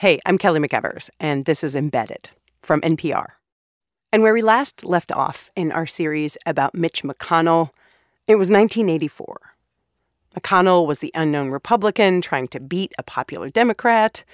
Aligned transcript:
Hey, 0.00 0.18
I'm 0.24 0.38
Kelly 0.38 0.60
McEvers, 0.60 1.10
and 1.20 1.44
this 1.44 1.62
is 1.62 1.76
Embedded 1.76 2.30
from 2.62 2.80
NPR. 2.80 3.32
And 4.10 4.22
where 4.22 4.32
we 4.32 4.40
last 4.40 4.82
left 4.82 5.12
off 5.12 5.50
in 5.54 5.70
our 5.70 5.84
series 5.84 6.38
about 6.46 6.74
Mitch 6.74 7.02
McConnell, 7.02 7.68
it 8.26 8.36
was 8.36 8.48
1984. 8.48 9.36
McConnell 10.34 10.86
was 10.86 11.00
the 11.00 11.10
unknown 11.14 11.50
Republican 11.50 12.22
trying 12.22 12.48
to 12.48 12.58
beat 12.58 12.94
a 12.96 13.02
popular 13.02 13.50
Democrat. 13.50 14.24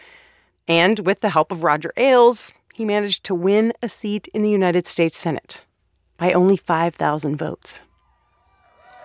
And 0.69 1.01
with 1.01 1.19
the 1.19 1.31
help 1.31 1.51
of 1.51 1.65
Roger 1.65 1.93
Ailes, 1.97 2.53
he 2.77 2.85
managed 2.85 3.25
to 3.25 3.35
win 3.35 3.73
a 3.83 3.89
seat 3.89 4.29
in 4.33 4.43
the 4.43 4.51
United 4.51 4.87
States 4.87 5.19
Senate 5.19 5.63
by 6.17 6.33
only 6.33 6.57
5,000 6.57 7.35
votes. 7.35 7.83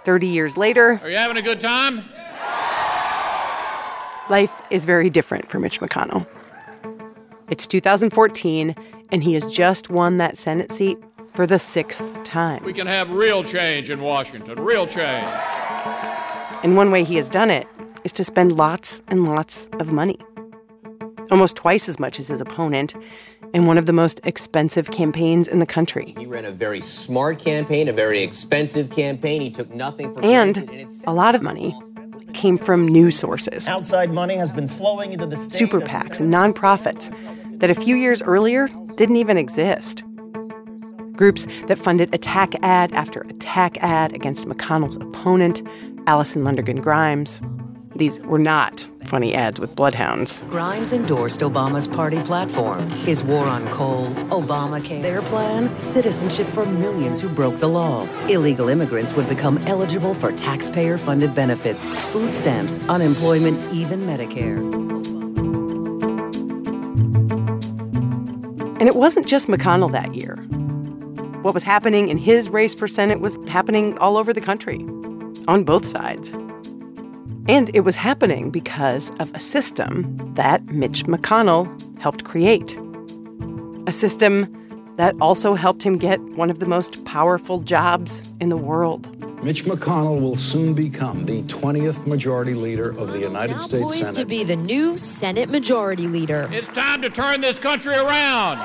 30 0.04 0.28
years 0.28 0.58
later. 0.58 1.00
Are 1.02 1.10
you 1.10 1.18
having 1.18 1.38
a 1.38 1.42
good 1.42 1.60
time? 1.60 2.04
Life 4.30 4.62
is 4.70 4.86
very 4.86 5.10
different 5.10 5.50
for 5.50 5.60
Mitch 5.60 5.80
McConnell. 5.80 6.28
It's 7.52 7.68
2014, 7.68 8.74
and 9.12 9.24
he 9.26 9.34
has 9.34 9.46
just 9.46 9.90
won 9.90 10.18
that 10.20 10.38
Senate 10.38 10.72
seat 10.72 10.98
for 11.34 11.46
the 11.46 11.60
sixth 11.60 12.02
time. 12.24 12.64
We 12.64 12.72
can 12.72 12.88
have 12.88 13.12
real 13.12 13.44
change 13.44 13.90
in 13.90 14.00
Washington, 14.00 14.58
real 14.58 14.88
change. 14.88 15.28
And 16.64 16.78
one 16.78 16.92
way 16.92 17.04
he 17.04 17.18
has 17.18 17.30
done 17.30 17.52
it 17.52 17.68
is 18.06 18.14
to 18.14 18.24
spend 18.24 18.54
lots 18.54 19.02
and 19.10 19.28
lots 19.28 19.68
of 19.82 19.92
money. 19.92 20.18
Almost 21.30 21.58
twice 21.58 21.90
as 21.90 22.00
much 22.00 22.20
as 22.20 22.30
his 22.30 22.40
opponent, 22.40 22.96
in 23.54 23.66
one 23.66 23.78
of 23.78 23.86
the 23.86 23.92
most 23.92 24.22
expensive 24.24 24.90
campaigns 24.92 25.50
in 25.50 25.60
the 25.60 25.66
country. 25.66 26.16
He 26.18 26.26
ran 26.26 26.46
a 26.46 26.52
very 26.52 26.80
smart 26.80 27.38
campaign, 27.40 27.90
a 27.90 27.94
very 27.94 28.24
expensive 28.24 28.92
campaign. 28.92 29.42
He 29.42 29.50
took 29.50 29.70
nothing 29.72 30.14
for 30.14 30.24
and 30.24 30.56
granted. 30.56 30.70
And 30.70 31.04
a 31.06 31.12
lot 31.12 31.36
of 31.36 31.42
money 31.42 31.78
came 32.34 32.58
from 32.58 32.88
new 32.88 33.12
sources. 33.12 33.68
Outside 33.68 34.12
money 34.12 34.38
has 34.38 34.54
been 34.54 34.70
flowing 34.70 35.12
into 35.12 35.26
the 35.26 35.36
state. 35.36 35.52
Super 35.52 35.82
PACs 35.82 36.22
and 36.22 36.34
nonprofits 36.34 37.14
that 37.62 37.72
a 37.72 37.76
few 37.76 37.96
years 37.96 38.22
earlier 38.22 38.68
didn't 38.96 39.16
even 39.16 39.38
exist. 39.38 40.04
Groups 41.14 41.48
that 41.68 41.78
funded 41.78 42.14
attack 42.14 42.54
ad 42.64 42.92
after 42.94 43.22
attack 43.22 43.78
ad 43.78 44.14
against 44.14 44.46
McConnell's 44.46 44.98
opponent, 44.98 45.62
Allison 46.08 46.44
Lundergan 46.44 46.82
Grimes. 46.82 47.40
These 47.96 48.20
were 48.22 48.40
not 48.40 48.90
funny 49.04 49.36
ads 49.36 49.60
with 49.60 49.76
bloodhounds. 49.76 50.42
Grimes 50.50 50.94
endorsed 50.94 51.42
Obama's 51.42 51.88
party 51.88 52.20
platform, 52.24 52.90
his 52.90 53.24
war 53.24 53.46
on 53.46 53.68
coal, 53.68 54.08
Obamacare. 54.30 55.02
Their 55.02 55.22
plan? 55.22 55.78
Citizenship 55.78 56.48
for 56.48 56.66
millions 56.66 57.22
who 57.22 57.30
broke 57.30 57.60
the 57.60 57.68
law. 57.68 58.08
Illegal 58.30 58.70
immigrants 58.70 59.14
would 59.16 59.30
become 59.30 59.58
eligible 59.68 60.14
for 60.14 60.32
taxpayer 60.32 60.98
funded 60.98 61.36
benefits, 61.36 61.92
food 62.12 62.34
stamps, 62.34 62.80
unemployment, 62.88 63.60
even 63.74 64.02
Medicare. 64.02 64.91
And 68.82 68.88
it 68.88 68.96
wasn't 68.96 69.28
just 69.28 69.48
McConnell 69.48 69.92
that 69.92 70.16
year. 70.16 70.38
What 71.44 71.54
was 71.54 71.64
happening 71.64 72.10
in 72.10 72.18
his 72.18 72.50
race 72.50 72.74
for 72.74 72.88
Senate 72.88 73.20
was 73.20 73.38
happening 73.48 73.96
all 74.00 74.18
over 74.18 74.34
the 74.34 74.42
country, 74.42 74.80
on 75.48 75.64
both 75.64 75.86
sides. 75.86 76.32
And 77.48 77.70
it 77.76 77.82
was 77.82 77.96
happening 77.96 78.50
because 78.50 79.12
of 79.20 79.32
a 79.36 79.40
system 79.40 80.18
that 80.34 80.66
Mitch 80.66 81.04
McConnell 81.04 81.70
helped 82.00 82.24
create. 82.24 82.76
A 83.86 83.92
system 83.92 84.48
that 84.96 85.14
also 85.22 85.54
helped 85.54 85.84
him 85.84 86.00
get 86.00 86.20
one 86.32 86.50
of 86.50 86.58
the 86.58 86.66
most 86.66 87.06
powerful 87.06 87.60
jobs 87.60 88.28
in 88.40 88.50
the 88.50 88.58
world. 88.58 89.11
Mitch 89.44 89.66
McConnell 89.66 90.22
will 90.22 90.36
soon 90.36 90.76
become 90.76 91.26
the 91.26 91.42
20th 91.44 92.06
majority 92.06 92.54
leader 92.54 92.90
of 92.92 93.12
the 93.12 93.22
United 93.22 93.54
now 93.54 93.58
States 93.58 93.98
Senate. 93.98 94.14
to 94.14 94.24
be 94.26 94.44
the 94.44 94.56
new 94.56 94.96
Senate 95.00 95.50
Majority 95.50 96.08
Leader. 96.08 96.48
It's 96.52 96.68
time 96.68 97.02
to 97.02 97.10
turn 97.10 97.42
this 97.42 97.58
country 97.58 97.96
around. 97.96 98.60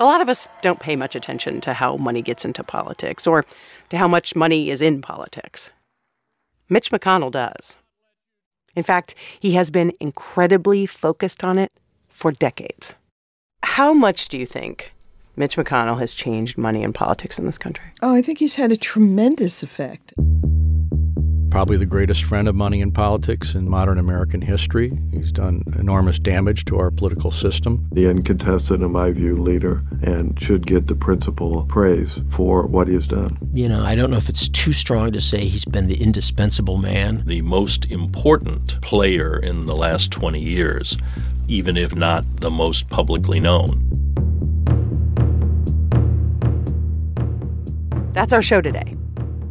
A 0.00 0.04
lot 0.04 0.22
of 0.22 0.30
us 0.30 0.48
don't 0.62 0.80
pay 0.80 0.96
much 0.96 1.14
attention 1.14 1.60
to 1.60 1.74
how 1.74 1.98
money 1.98 2.22
gets 2.22 2.46
into 2.46 2.64
politics 2.64 3.26
or 3.26 3.44
to 3.90 3.98
how 3.98 4.08
much 4.08 4.34
money 4.34 4.70
is 4.70 4.80
in 4.80 5.02
politics. 5.02 5.70
Mitch 6.70 6.90
McConnell 6.90 7.30
does. 7.30 7.76
In 8.74 8.82
fact, 8.82 9.14
he 9.38 9.52
has 9.52 9.70
been 9.70 9.92
incredibly 10.00 10.86
focused 10.86 11.44
on 11.44 11.58
it 11.58 11.72
for 12.08 12.32
decades. 12.32 12.94
How 13.62 13.92
much 13.92 14.28
do 14.28 14.38
you 14.38 14.46
think 14.46 14.94
Mitch 15.36 15.56
McConnell 15.56 15.98
has 15.98 16.14
changed 16.14 16.56
money 16.56 16.84
and 16.84 16.94
politics 16.94 17.40
in 17.40 17.46
this 17.46 17.58
country? 17.58 17.86
Oh, 18.00 18.14
I 18.14 18.22
think 18.22 18.38
he's 18.38 18.54
had 18.54 18.70
a 18.70 18.76
tremendous 18.76 19.64
effect. 19.64 20.14
Probably 21.50 21.76
the 21.76 21.86
greatest 21.86 22.22
friend 22.24 22.46
of 22.46 22.54
money 22.54 22.80
and 22.80 22.94
politics 22.94 23.54
in 23.54 23.68
modern 23.68 23.98
American 23.98 24.42
history. 24.42 24.96
He's 25.12 25.32
done 25.32 25.62
enormous 25.76 26.20
damage 26.20 26.64
to 26.66 26.78
our 26.78 26.90
political 26.90 27.32
system. 27.32 27.88
The 27.92 28.08
uncontested, 28.08 28.80
in 28.80 28.92
my 28.92 29.10
view, 29.10 29.36
leader 29.36 29.82
and 30.02 30.40
should 30.40 30.66
get 30.66 30.86
the 30.86 30.96
principal 30.96 31.64
praise 31.66 32.20
for 32.30 32.66
what 32.66 32.86
he's 32.86 33.08
done. 33.08 33.36
You 33.52 33.68
know, 33.68 33.84
I 33.84 33.96
don't 33.96 34.10
know 34.10 34.16
if 34.16 34.28
it's 34.28 34.48
too 34.48 34.72
strong 34.72 35.12
to 35.12 35.20
say 35.20 35.46
he's 35.46 35.64
been 35.64 35.88
the 35.88 36.00
indispensable 36.00 36.76
man. 36.76 37.24
The 37.26 37.42
most 37.42 37.90
important 37.90 38.80
player 38.82 39.36
in 39.36 39.66
the 39.66 39.76
last 39.76 40.12
20 40.12 40.40
years, 40.40 40.96
even 41.48 41.76
if 41.76 41.94
not 41.94 42.24
the 42.36 42.50
most 42.50 42.88
publicly 42.88 43.40
known. 43.40 44.03
That's 48.14 48.32
our 48.32 48.42
show 48.42 48.60
today. 48.60 48.96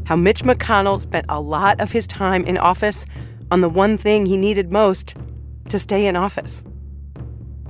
How 0.06 0.16
Mitch 0.16 0.44
McConnell 0.44 0.98
spent 0.98 1.26
a 1.28 1.42
lot 1.42 1.82
of 1.82 1.92
his 1.92 2.08
time 2.08 2.46
in 2.46 2.58
office 2.58 3.06
on 3.52 3.60
the 3.60 3.68
one 3.68 3.98
thing 3.98 4.26
he 4.26 4.38
needed 4.38 4.72
most 4.72 5.18
to 5.68 5.78
stay 5.78 6.06
in 6.06 6.16
office. 6.16 6.64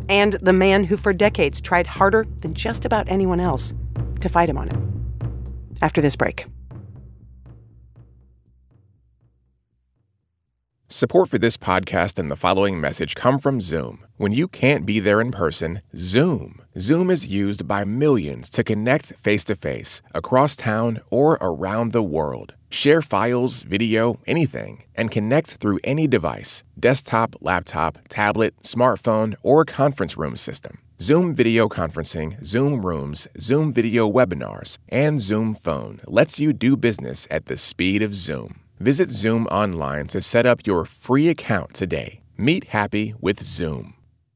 And 0.07 0.33
the 0.33 0.53
man 0.53 0.83
who 0.83 0.95
for 0.95 1.11
decades 1.11 1.61
tried 1.61 1.87
harder 1.87 2.27
than 2.41 2.53
just 2.53 2.85
about 2.85 3.09
anyone 3.09 3.39
else 3.39 3.73
to 4.19 4.29
fight 4.29 4.49
him 4.49 4.57
on 4.59 4.67
it. 4.67 4.75
After 5.81 5.99
this 5.99 6.15
break. 6.15 6.45
Support 10.95 11.29
for 11.29 11.39
this 11.39 11.57
podcast 11.57 12.19
and 12.19 12.29
the 12.29 12.35
following 12.35 12.79
message 12.79 13.15
come 13.15 13.39
from 13.39 13.59
Zoom. 13.61 14.05
When 14.17 14.31
you 14.31 14.47
can't 14.47 14.85
be 14.85 14.99
there 14.99 15.19
in 15.19 15.31
person, 15.31 15.81
Zoom. 15.95 16.61
Zoom 16.77 17.09
is 17.09 17.27
used 17.27 17.67
by 17.67 17.83
millions 17.83 18.47
to 18.51 18.63
connect 18.63 19.11
face 19.13 19.43
to 19.45 19.55
face, 19.55 20.03
across 20.13 20.55
town, 20.55 21.01
or 21.09 21.39
around 21.41 21.93
the 21.93 22.03
world. 22.03 22.53
Share 22.69 23.01
files, 23.01 23.63
video, 23.63 24.19
anything, 24.27 24.83
and 24.93 25.09
connect 25.09 25.55
through 25.55 25.79
any 25.83 26.05
device 26.07 26.63
desktop, 26.79 27.37
laptop, 27.41 27.97
tablet, 28.07 28.53
smartphone, 28.61 29.33
or 29.41 29.65
conference 29.65 30.15
room 30.15 30.37
system. 30.37 30.77
Zoom 31.01 31.33
video 31.33 31.67
conferencing, 31.67 32.39
Zoom 32.45 32.85
rooms, 32.85 33.27
Zoom 33.39 33.73
video 33.73 34.07
webinars, 34.07 34.77
and 34.89 35.19
Zoom 35.19 35.55
phone 35.55 36.01
lets 36.05 36.39
you 36.39 36.53
do 36.53 36.77
business 36.77 37.27
at 37.31 37.47
the 37.47 37.57
speed 37.57 38.03
of 38.03 38.15
Zoom. 38.15 38.62
Visit 38.83 39.09
Zoom 39.09 39.45
online 39.45 40.07
to 40.07 40.21
set 40.21 40.45
up 40.45 40.67
your 40.67 40.83
free 40.83 41.29
account 41.29 41.73
today. 41.73 42.19
Meet 42.35 42.65
happy 42.65 43.13
with 43.21 43.41
Zoom. 43.41 43.93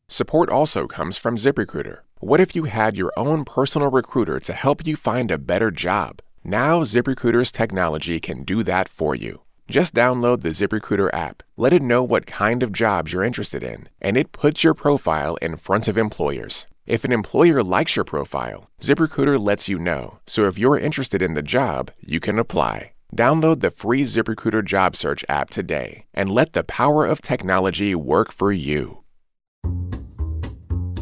Support 0.07 0.49
also 0.49 0.87
comes 0.87 1.17
from 1.17 1.35
ZipRecruiter. 1.35 1.99
What 2.19 2.39
if 2.39 2.55
you 2.55 2.63
had 2.63 2.95
your 2.95 3.11
own 3.17 3.43
personal 3.43 3.89
recruiter 3.91 4.39
to 4.39 4.53
help 4.53 4.87
you 4.87 4.95
find 4.95 5.31
a 5.31 5.37
better 5.37 5.69
job? 5.69 6.21
Now, 6.45 6.83
ZipRecruiter's 6.83 7.51
technology 7.51 8.21
can 8.21 8.45
do 8.45 8.63
that 8.63 8.87
for 8.87 9.13
you. 9.13 9.41
Just 9.67 9.93
download 9.93 10.43
the 10.43 10.55
ZipRecruiter 10.55 11.09
app, 11.11 11.43
let 11.57 11.73
it 11.73 11.81
know 11.81 12.01
what 12.01 12.25
kind 12.25 12.63
of 12.63 12.71
jobs 12.71 13.11
you're 13.11 13.23
interested 13.23 13.63
in, 13.63 13.89
and 14.01 14.15
it 14.15 14.31
puts 14.31 14.63
your 14.63 14.73
profile 14.73 15.35
in 15.41 15.57
front 15.57 15.89
of 15.89 15.97
employers. 15.97 16.67
If 16.85 17.03
an 17.03 17.11
employer 17.11 17.61
likes 17.63 17.97
your 17.97 18.05
profile, 18.05 18.69
ZipRecruiter 18.79 19.37
lets 19.45 19.67
you 19.67 19.77
know. 19.77 20.19
So 20.25 20.45
if 20.45 20.57
you're 20.57 20.79
interested 20.79 21.21
in 21.21 21.33
the 21.33 21.41
job, 21.41 21.91
you 21.99 22.21
can 22.21 22.39
apply. 22.39 22.91
Download 23.15 23.61
the 23.61 23.71
free 23.71 24.03
ZipRecruiter 24.03 24.63
job 24.63 24.95
search 24.95 25.23
app 25.29 25.49
today 25.49 26.05
and 26.13 26.29
let 26.29 26.53
the 26.53 26.63
power 26.63 27.05
of 27.05 27.21
technology 27.21 27.95
work 27.95 28.31
for 28.31 28.51
you. 28.51 29.03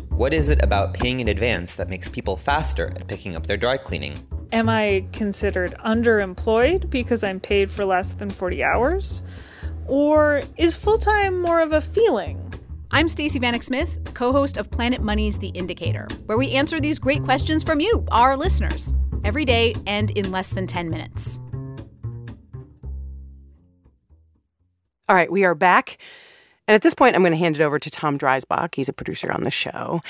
What 0.10 0.34
is 0.34 0.50
it 0.50 0.64
about 0.64 0.94
paying 0.94 1.20
in 1.20 1.28
advance 1.28 1.76
that 1.76 1.90
makes 1.90 2.08
people 2.08 2.38
faster 2.38 2.94
at 2.96 3.08
picking 3.08 3.36
up 3.36 3.48
their 3.48 3.58
dry 3.58 3.78
cleaning? 3.78 4.18
Am 4.54 4.70
I 4.70 5.06
considered 5.12 5.76
underemployed 5.84 6.90
because 6.90 7.24
I'm 7.24 7.42
paid 7.42 7.70
for 7.70 7.84
less 7.84 8.14
than 8.14 8.30
40 8.30 8.64
hours? 8.64 9.22
Or 9.88 10.42
is 10.56 10.76
full 10.76 10.98
time 10.98 11.42
more 11.42 11.60
of 11.60 11.74
a 11.74 11.82
feeling? 11.82 12.42
I'm 12.92 13.10
Stacey 13.10 13.40
Vanek 13.42 13.64
Smith, 13.64 13.98
co 14.14 14.32
host 14.32 14.56
of 14.56 14.72
Planet 14.72 15.02
Money's 15.02 15.38
The 15.38 15.50
Indicator, 15.50 16.08
where 16.28 16.38
we 16.38 16.52
answer 16.52 16.80
these 16.80 16.98
great 16.98 17.24
questions 17.24 17.64
from 17.64 17.82
you, 17.82 18.06
our 18.12 18.38
listeners, 18.38 18.94
every 19.26 19.44
day 19.44 19.76
and 19.86 20.12
in 20.12 20.32
less 20.32 20.52
than 20.52 20.66
10 20.66 20.90
minutes. 20.90 21.40
All 25.08 25.16
right, 25.16 25.32
we 25.32 25.44
are 25.44 25.56
back. 25.56 25.98
And 26.68 26.74
at 26.74 26.82
this 26.82 26.96
point, 26.96 27.16
I'm 27.16 27.22
going 27.22 27.32
to 27.32 27.38
hand 27.38 27.58
it 27.58 27.64
over 27.64 27.78
to 27.78 27.92
Tom 27.92 28.18
Dreisbach. 28.18 28.76
He's 28.76 28.90
a 28.90 28.94
producer 28.94 29.32
on 29.32 29.44
the 29.44 29.52
show. 29.52 30.02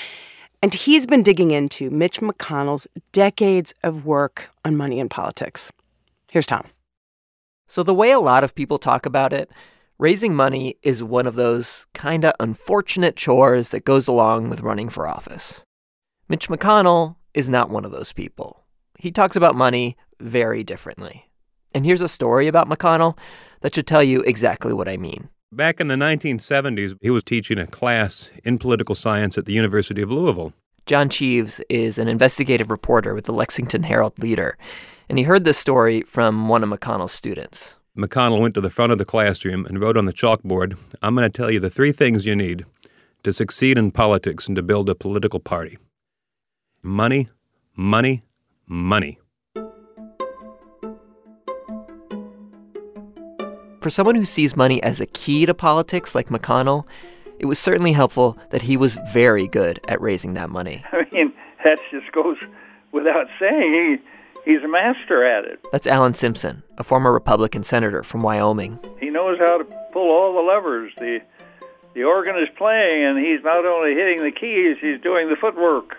And 0.62 0.72
he's 0.72 1.06
been 1.06 1.22
digging 1.22 1.50
into 1.50 1.90
Mitch 1.90 2.20
McConnell's 2.20 2.86
decades 3.12 3.74
of 3.82 4.06
work 4.06 4.50
on 4.64 4.76
money 4.76 4.98
and 4.98 5.10
politics. 5.10 5.70
Here's 6.32 6.46
Tom. 6.46 6.64
So, 7.68 7.82
the 7.82 7.94
way 7.94 8.10
a 8.10 8.20
lot 8.20 8.42
of 8.42 8.54
people 8.54 8.78
talk 8.78 9.04
about 9.04 9.32
it, 9.32 9.50
Raising 9.98 10.34
money 10.34 10.76
is 10.82 11.02
one 11.02 11.26
of 11.26 11.36
those 11.36 11.86
kinda 11.94 12.34
unfortunate 12.38 13.16
chores 13.16 13.70
that 13.70 13.86
goes 13.86 14.06
along 14.06 14.50
with 14.50 14.60
running 14.60 14.90
for 14.90 15.08
office. 15.08 15.62
Mitch 16.28 16.48
McConnell 16.48 17.16
is 17.32 17.48
not 17.48 17.70
one 17.70 17.86
of 17.86 17.92
those 17.92 18.12
people. 18.12 18.66
He 18.98 19.10
talks 19.10 19.36
about 19.36 19.54
money 19.54 19.96
very 20.20 20.62
differently. 20.62 21.30
And 21.74 21.86
here's 21.86 22.02
a 22.02 22.08
story 22.08 22.46
about 22.46 22.68
McConnell 22.68 23.16
that 23.66 23.74
should 23.74 23.88
tell 23.88 24.04
you 24.04 24.20
exactly 24.20 24.72
what 24.72 24.86
I 24.86 24.96
mean. 24.96 25.28
Back 25.50 25.80
in 25.80 25.88
the 25.88 25.96
1970s, 25.96 26.96
he 27.02 27.10
was 27.10 27.24
teaching 27.24 27.58
a 27.58 27.66
class 27.66 28.30
in 28.44 28.58
political 28.58 28.94
science 28.94 29.36
at 29.36 29.44
the 29.44 29.54
University 29.54 30.00
of 30.00 30.08
Louisville. 30.08 30.52
John 30.86 31.08
Cheves 31.08 31.60
is 31.68 31.98
an 31.98 32.06
investigative 32.06 32.70
reporter 32.70 33.12
with 33.12 33.24
the 33.24 33.32
Lexington 33.32 33.82
Herald 33.82 34.20
Leader, 34.20 34.56
and 35.08 35.18
he 35.18 35.24
heard 35.24 35.42
this 35.42 35.58
story 35.58 36.02
from 36.02 36.46
one 36.46 36.62
of 36.62 36.68
McConnell's 36.68 37.10
students. 37.10 37.74
McConnell 37.98 38.40
went 38.40 38.54
to 38.54 38.60
the 38.60 38.70
front 38.70 38.92
of 38.92 38.98
the 38.98 39.04
classroom 39.04 39.66
and 39.66 39.80
wrote 39.80 39.96
on 39.96 40.04
the 40.04 40.12
chalkboard, 40.12 40.78
I'm 41.02 41.16
going 41.16 41.28
to 41.28 41.36
tell 41.36 41.50
you 41.50 41.58
the 41.58 41.68
three 41.68 41.90
things 41.90 42.24
you 42.24 42.36
need 42.36 42.64
to 43.24 43.32
succeed 43.32 43.78
in 43.78 43.90
politics 43.90 44.46
and 44.46 44.54
to 44.54 44.62
build 44.62 44.88
a 44.88 44.94
political 44.94 45.40
party 45.40 45.76
money, 46.84 47.28
money, 47.74 48.22
money. 48.68 49.18
For 53.86 53.90
someone 53.90 54.16
who 54.16 54.24
sees 54.24 54.56
money 54.56 54.82
as 54.82 55.00
a 55.00 55.06
key 55.06 55.46
to 55.46 55.54
politics 55.54 56.12
like 56.12 56.26
McConnell, 56.26 56.86
it 57.38 57.46
was 57.46 57.60
certainly 57.60 57.92
helpful 57.92 58.36
that 58.50 58.62
he 58.62 58.76
was 58.76 58.98
very 59.12 59.46
good 59.46 59.78
at 59.86 60.00
raising 60.00 60.34
that 60.34 60.50
money. 60.50 60.84
I 60.92 61.06
mean, 61.12 61.32
that 61.62 61.78
just 61.92 62.10
goes 62.10 62.36
without 62.90 63.28
saying. 63.38 64.00
He, 64.44 64.50
he's 64.50 64.64
a 64.64 64.66
master 64.66 65.22
at 65.22 65.44
it. 65.44 65.60
That's 65.70 65.86
Alan 65.86 66.14
Simpson, 66.14 66.64
a 66.78 66.82
former 66.82 67.12
Republican 67.12 67.62
senator 67.62 68.02
from 68.02 68.22
Wyoming. 68.22 68.80
He 68.98 69.08
knows 69.08 69.38
how 69.38 69.58
to 69.58 69.64
pull 69.92 70.10
all 70.10 70.34
the 70.34 70.42
levers. 70.42 70.92
The 70.98 71.20
the 71.94 72.02
organ 72.02 72.34
is 72.38 72.48
playing, 72.58 73.04
and 73.04 73.24
he's 73.24 73.44
not 73.44 73.64
only 73.64 73.94
hitting 73.94 74.24
the 74.24 74.32
keys, 74.32 74.78
he's 74.80 75.00
doing 75.00 75.28
the 75.28 75.36
footwork. 75.36 75.96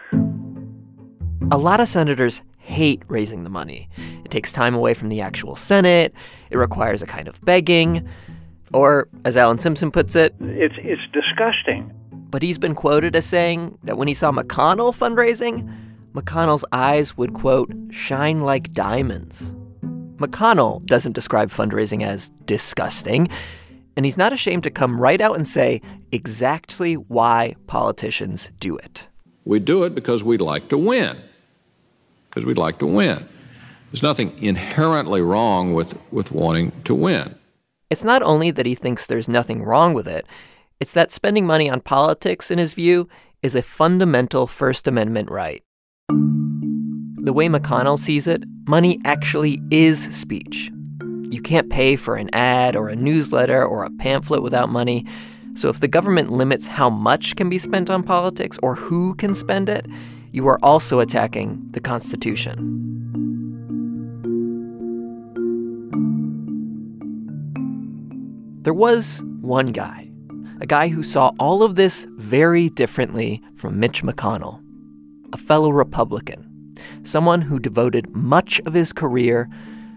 A 1.49 1.57
lot 1.57 1.79
of 1.79 1.87
senators 1.87 2.41
hate 2.57 3.03
raising 3.07 3.45
the 3.45 3.49
money. 3.49 3.87
It 4.25 4.31
takes 4.31 4.51
time 4.51 4.75
away 4.75 4.93
from 4.93 5.07
the 5.07 5.21
actual 5.21 5.55
Senate, 5.55 6.13
it 6.49 6.57
requires 6.57 7.01
a 7.01 7.05
kind 7.05 7.29
of 7.29 7.39
begging, 7.45 8.05
or, 8.73 9.07
as 9.23 9.37
Alan 9.37 9.57
Simpson 9.57 9.89
puts 9.89 10.17
it, 10.17 10.35
it's, 10.41 10.75
it's 10.77 11.01
disgusting. 11.13 11.89
But 12.11 12.43
he's 12.43 12.57
been 12.57 12.75
quoted 12.75 13.15
as 13.15 13.25
saying 13.25 13.77
that 13.83 13.97
when 13.97 14.09
he 14.09 14.13
saw 14.13 14.29
McConnell 14.29 14.93
fundraising, 14.93 15.73
McConnell's 16.11 16.65
eyes 16.73 17.15
would, 17.15 17.33
quote, 17.33 17.73
shine 17.91 18.41
like 18.41 18.73
diamonds. 18.73 19.53
McConnell 20.17 20.85
doesn't 20.85 21.13
describe 21.13 21.49
fundraising 21.49 22.03
as 22.03 22.29
disgusting, 22.43 23.29
and 23.95 24.05
he's 24.05 24.17
not 24.17 24.33
ashamed 24.33 24.63
to 24.63 24.69
come 24.69 24.99
right 24.99 25.21
out 25.21 25.37
and 25.37 25.47
say 25.47 25.81
exactly 26.11 26.95
why 26.95 27.55
politicians 27.67 28.51
do 28.59 28.75
it. 28.75 29.07
We 29.45 29.59
do 29.59 29.85
it 29.85 29.95
because 29.95 30.25
we'd 30.25 30.41
like 30.41 30.67
to 30.67 30.77
win 30.77 31.17
because 32.37 32.45
we'd 32.45 32.57
like 32.59 32.77
to 32.77 32.85
win. 32.85 33.27
There's 33.91 34.03
nothing 34.03 34.31
inherently 34.37 35.21
wrong 35.21 35.73
with, 35.73 35.97
with 36.11 36.31
wanting 36.31 36.71
to 36.83 36.93
win. 36.93 37.33
It's 37.89 38.03
not 38.03 38.21
only 38.21 38.51
that 38.51 38.67
he 38.67 38.75
thinks 38.75 39.07
there's 39.07 39.27
nothing 39.27 39.63
wrong 39.63 39.95
with 39.95 40.07
it, 40.07 40.27
it's 40.79 40.93
that 40.93 41.11
spending 41.11 41.47
money 41.47 41.67
on 41.67 41.81
politics, 41.81 42.51
in 42.51 42.59
his 42.59 42.75
view, 42.75 43.09
is 43.41 43.55
a 43.55 43.63
fundamental 43.63 44.45
First 44.45 44.87
Amendment 44.87 45.31
right. 45.31 45.63
The 46.09 47.33
way 47.33 47.47
McConnell 47.47 47.97
sees 47.97 48.27
it, 48.27 48.43
money 48.67 48.99
actually 49.03 49.59
is 49.71 50.03
speech. 50.15 50.69
You 51.31 51.41
can't 51.41 51.71
pay 51.71 51.95
for 51.95 52.17
an 52.17 52.29
ad 52.33 52.75
or 52.75 52.87
a 52.87 52.95
newsletter 52.95 53.65
or 53.65 53.83
a 53.83 53.89
pamphlet 53.89 54.43
without 54.43 54.69
money. 54.69 55.07
So 55.55 55.69
if 55.69 55.79
the 55.79 55.87
government 55.87 56.31
limits 56.31 56.67
how 56.67 56.91
much 56.91 57.35
can 57.35 57.49
be 57.49 57.57
spent 57.57 57.89
on 57.89 58.03
politics 58.03 58.59
or 58.61 58.75
who 58.75 59.15
can 59.15 59.33
spend 59.33 59.69
it, 59.69 59.87
you 60.37 60.47
are 60.47 60.59
also 60.61 60.99
attacking 60.99 61.59
the 61.71 61.79
Constitution. 61.79 62.53
There 68.61 68.73
was 68.73 69.23
one 69.41 69.71
guy, 69.71 70.11
a 70.61 70.67
guy 70.67 70.89
who 70.89 71.01
saw 71.01 71.31
all 71.39 71.63
of 71.63 71.75
this 71.75 72.05
very 72.17 72.69
differently 72.69 73.41
from 73.55 73.79
Mitch 73.79 74.03
McConnell, 74.03 74.61
a 75.33 75.37
fellow 75.37 75.71
Republican, 75.71 76.75
someone 77.01 77.41
who 77.41 77.57
devoted 77.57 78.15
much 78.15 78.61
of 78.67 78.75
his 78.75 78.93
career 78.93 79.49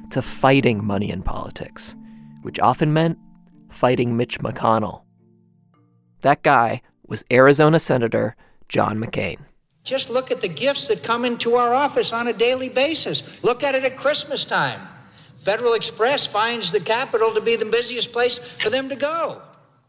to 0.08 0.22
fighting 0.22 0.82
money 0.82 1.10
in 1.10 1.22
politics, 1.22 1.94
which 2.40 2.58
often 2.58 2.94
meant 2.94 3.18
fighting 3.68 4.16
Mitch 4.16 4.38
McConnell. 4.38 5.02
That 6.22 6.42
guy 6.42 6.80
was 7.06 7.26
Arizona 7.30 7.78
Senator 7.78 8.36
John 8.70 8.96
McCain. 8.96 9.36
Just 9.84 10.10
look 10.10 10.30
at 10.30 10.40
the 10.40 10.48
gifts 10.48 10.88
that 10.88 11.02
come 11.02 11.24
into 11.24 11.54
our 11.54 11.74
office 11.74 12.12
on 12.12 12.28
a 12.28 12.32
daily 12.32 12.68
basis. 12.68 13.42
Look 13.42 13.62
at 13.62 13.74
it 13.74 13.84
at 13.84 13.96
Christmas 13.96 14.44
time. 14.44 14.80
Federal 15.36 15.74
Express 15.74 16.26
finds 16.26 16.70
the 16.70 16.80
Capitol 16.80 17.32
to 17.32 17.40
be 17.40 17.56
the 17.56 17.64
busiest 17.64 18.12
place 18.12 18.38
for 18.38 18.68
them 18.68 18.88
to 18.90 18.96
go. 18.96 19.40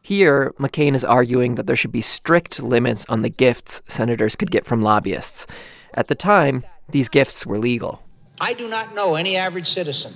Here, 0.01 0.53
McCain 0.57 0.95
is 0.95 1.03
arguing 1.03 1.55
that 1.55 1.67
there 1.67 1.75
should 1.75 1.91
be 1.91 2.01
strict 2.01 2.63
limits 2.63 3.05
on 3.09 3.21
the 3.21 3.29
gifts 3.29 3.81
senators 3.87 4.35
could 4.35 4.49
get 4.49 4.65
from 4.65 4.81
lobbyists. 4.81 5.45
At 5.93 6.07
the 6.07 6.15
time, 6.15 6.63
these 6.89 7.09
gifts 7.09 7.45
were 7.45 7.59
legal. 7.59 8.01
I 8.39 8.53
do 8.53 8.69
not 8.69 8.95
know 8.95 9.15
any 9.15 9.35
average 9.35 9.67
citizen 9.67 10.13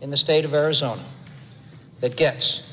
in 0.00 0.10
the 0.10 0.16
state 0.16 0.44
of 0.44 0.52
Arizona 0.52 1.02
that 2.00 2.16
gets 2.16 2.65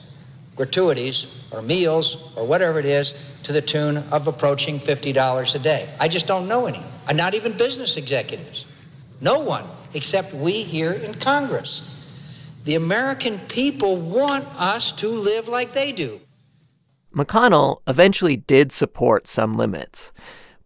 gratuities 0.56 1.28
or 1.52 1.62
meals 1.62 2.32
or 2.36 2.46
whatever 2.46 2.80
it 2.80 2.86
is 2.86 3.14
to 3.44 3.52
the 3.52 3.62
tune 3.62 3.98
of 4.12 4.28
approaching 4.28 4.76
$50 4.76 5.56
a 5.56 5.60
day. 5.60 5.90
I 6.00 6.08
just 6.08 6.28
don't 6.28 6.48
know 6.48 6.66
any. 6.66 6.82
And 7.08 7.18
not 7.18 7.36
even 7.36 7.52
business 7.54 7.98
executives. 7.98 8.66
No 9.22 9.40
one 9.40 9.64
except 9.94 10.34
we 10.34 10.64
here 10.64 10.94
in 10.94 11.14
Congress. 11.16 11.90
The 12.66 12.76
American 12.76 13.40
people 13.40 13.98
want 13.98 14.46
us 14.60 14.92
to 14.94 15.10
live 15.10 15.48
like 15.48 15.72
they 15.72 15.92
do. 15.92 16.22
McConnell 17.14 17.82
eventually 17.88 18.38
did 18.38 18.72
support 18.72 19.28
some 19.28 19.54
limits, 19.54 20.12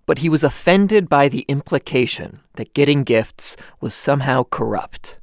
but 0.06 0.20
he 0.20 0.30
was 0.30 0.44
offended 0.44 1.10
by 1.10 1.28
the 1.28 1.42
implication 1.50 2.40
that 2.54 2.74
getting 2.74 3.04
gifts 3.04 3.58
was 3.82 3.94
somehow 3.94 4.44
corrupt, 4.44 5.18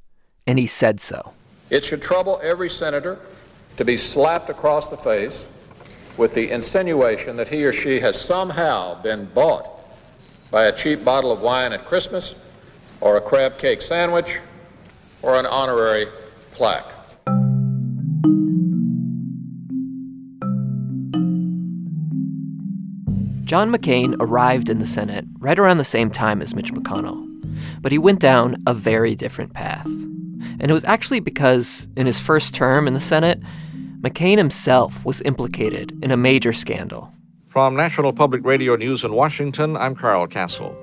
and 0.46 0.58
he 0.58 0.66
said 0.66 1.00
so. 1.00 1.32
It 1.70 1.84
should 1.84 2.02
trouble 2.02 2.38
every 2.42 2.68
senator 2.68 3.18
to 3.76 3.84
be 3.84 3.96
slapped 3.96 4.50
across 4.50 4.88
the 4.88 4.96
face 4.96 5.48
with 6.16 6.34
the 6.34 6.50
insinuation 6.50 7.36
that 7.36 7.48
he 7.48 7.64
or 7.64 7.72
she 7.72 8.00
has 8.00 8.20
somehow 8.20 9.00
been 9.02 9.26
bought 9.26 9.68
by 10.50 10.66
a 10.66 10.72
cheap 10.72 11.04
bottle 11.04 11.32
of 11.32 11.42
wine 11.42 11.72
at 11.72 11.84
Christmas, 11.84 12.36
or 13.00 13.16
a 13.16 13.20
crab 13.20 13.58
cake 13.58 13.82
sandwich, 13.82 14.38
or 15.20 15.34
an 15.36 15.46
honorary 15.46 16.06
plaque. 16.52 16.86
John 23.44 23.70
McCain 23.70 24.14
arrived 24.20 24.70
in 24.70 24.78
the 24.78 24.86
Senate 24.86 25.26
right 25.38 25.58
around 25.58 25.76
the 25.76 25.84
same 25.84 26.10
time 26.10 26.40
as 26.40 26.54
Mitch 26.54 26.72
McConnell, 26.72 27.26
but 27.82 27.92
he 27.92 27.98
went 27.98 28.20
down 28.20 28.62
a 28.66 28.72
very 28.72 29.14
different 29.14 29.52
path. 29.52 29.86
And 29.86 30.70
it 30.70 30.72
was 30.72 30.84
actually 30.84 31.20
because 31.20 31.88
in 31.96 32.06
his 32.06 32.20
first 32.20 32.54
term 32.54 32.86
in 32.86 32.94
the 32.94 33.00
Senate, 33.00 33.40
McCain 34.04 34.36
himself 34.36 35.02
was 35.06 35.22
implicated 35.22 35.98
in 36.04 36.10
a 36.10 36.16
major 36.16 36.52
scandal. 36.52 37.10
From 37.48 37.74
National 37.74 38.12
Public 38.12 38.44
Radio 38.44 38.76
News 38.76 39.02
in 39.02 39.14
Washington, 39.14 39.78
I'm 39.78 39.94
Carl 39.94 40.26
Kasell. 40.26 40.76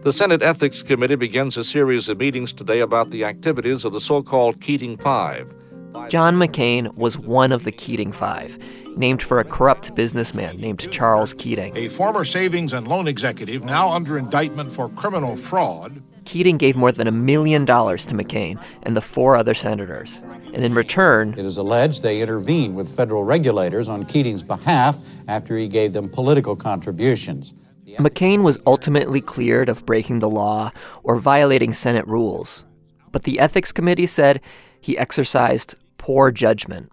The 0.00 0.10
Senate 0.10 0.40
Ethics 0.40 0.80
Committee 0.80 1.16
begins 1.16 1.58
a 1.58 1.64
series 1.64 2.08
of 2.08 2.18
meetings 2.18 2.50
today 2.50 2.80
about 2.80 3.10
the 3.10 3.24
activities 3.24 3.84
of 3.84 3.92
the 3.92 4.00
so 4.00 4.22
called 4.22 4.62
Keating 4.62 4.96
Five. 4.96 5.52
John 6.08 6.36
McCain 6.36 6.94
was 6.94 7.18
one 7.18 7.52
of 7.52 7.64
the 7.64 7.72
Keating 7.72 8.10
Five, 8.10 8.58
named 8.96 9.22
for 9.22 9.38
a 9.38 9.44
corrupt 9.44 9.94
businessman 9.94 10.56
named 10.56 10.90
Charles 10.90 11.34
Keating. 11.34 11.76
A 11.76 11.88
former 11.88 12.24
savings 12.24 12.72
and 12.72 12.88
loan 12.88 13.06
executive 13.06 13.66
now 13.66 13.90
under 13.92 14.16
indictment 14.16 14.72
for 14.72 14.88
criminal 14.88 15.36
fraud. 15.36 16.02
Keating 16.24 16.56
gave 16.56 16.76
more 16.76 16.92
than 16.92 17.06
a 17.06 17.12
million 17.12 17.64
dollars 17.64 18.06
to 18.06 18.14
McCain 18.14 18.62
and 18.82 18.96
the 18.96 19.00
four 19.00 19.36
other 19.36 19.54
senators. 19.54 20.22
And 20.52 20.64
in 20.64 20.74
return, 20.74 21.34
it 21.36 21.44
is 21.44 21.56
alleged 21.56 22.02
they 22.02 22.20
intervened 22.20 22.76
with 22.76 22.94
federal 22.94 23.24
regulators 23.24 23.88
on 23.88 24.04
Keating's 24.04 24.42
behalf 24.42 24.96
after 25.28 25.56
he 25.56 25.68
gave 25.68 25.92
them 25.92 26.08
political 26.08 26.54
contributions. 26.54 27.54
McCain 27.98 28.42
was 28.42 28.58
ultimately 28.66 29.20
cleared 29.20 29.68
of 29.68 29.84
breaking 29.84 30.20
the 30.20 30.30
law 30.30 30.70
or 31.02 31.16
violating 31.16 31.72
Senate 31.72 32.06
rules. 32.06 32.64
But 33.10 33.24
the 33.24 33.38
Ethics 33.38 33.72
Committee 33.72 34.06
said 34.06 34.40
he 34.80 34.96
exercised 34.96 35.74
poor 35.98 36.30
judgment. 36.30 36.91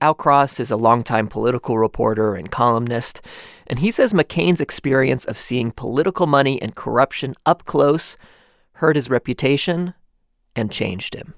Al 0.00 0.14
Cross 0.14 0.60
is 0.60 0.70
a 0.70 0.76
longtime 0.76 1.28
political 1.28 1.78
reporter 1.78 2.34
and 2.34 2.50
columnist, 2.50 3.22
and 3.66 3.78
he 3.78 3.90
says 3.90 4.12
McCain's 4.12 4.60
experience 4.60 5.24
of 5.24 5.38
seeing 5.38 5.70
political 5.70 6.26
money 6.26 6.60
and 6.60 6.74
corruption 6.74 7.34
up 7.46 7.64
close 7.64 8.16
hurt 8.72 8.96
his 8.96 9.08
reputation 9.08 9.94
and 10.54 10.70
changed 10.70 11.14
him. 11.14 11.34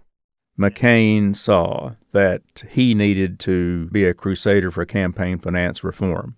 McCain 0.58 1.36
saw 1.36 1.92
that 2.10 2.42
he 2.68 2.94
needed 2.94 3.38
to 3.40 3.86
be 3.86 4.04
a 4.04 4.12
crusader 4.12 4.72
for 4.72 4.84
campaign 4.84 5.38
finance 5.38 5.84
reform 5.84 6.36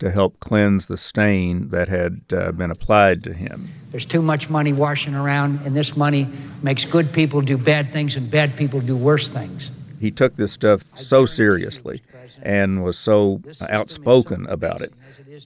to 0.00 0.10
help 0.10 0.38
cleanse 0.40 0.86
the 0.86 0.98
stain 0.98 1.70
that 1.70 1.88
had 1.88 2.20
uh, 2.32 2.52
been 2.52 2.70
applied 2.70 3.24
to 3.24 3.32
him. 3.32 3.68
There's 3.90 4.04
too 4.04 4.20
much 4.20 4.50
money 4.50 4.72
washing 4.72 5.14
around, 5.14 5.60
and 5.64 5.74
this 5.74 5.96
money 5.96 6.26
makes 6.62 6.84
good 6.84 7.12
people 7.12 7.40
do 7.40 7.56
bad 7.56 7.90
things 7.90 8.16
and 8.16 8.30
bad 8.30 8.54
people 8.56 8.80
do 8.80 8.96
worse 8.96 9.28
things. 9.30 9.70
He 10.00 10.10
took 10.10 10.34
this 10.34 10.52
stuff 10.52 10.82
so 10.96 11.26
seriously 11.26 12.00
and 12.42 12.84
was 12.84 12.98
so 12.98 13.40
uh, 13.60 13.66
outspoken 13.70 14.46
about 14.46 14.80
it. 14.80 14.92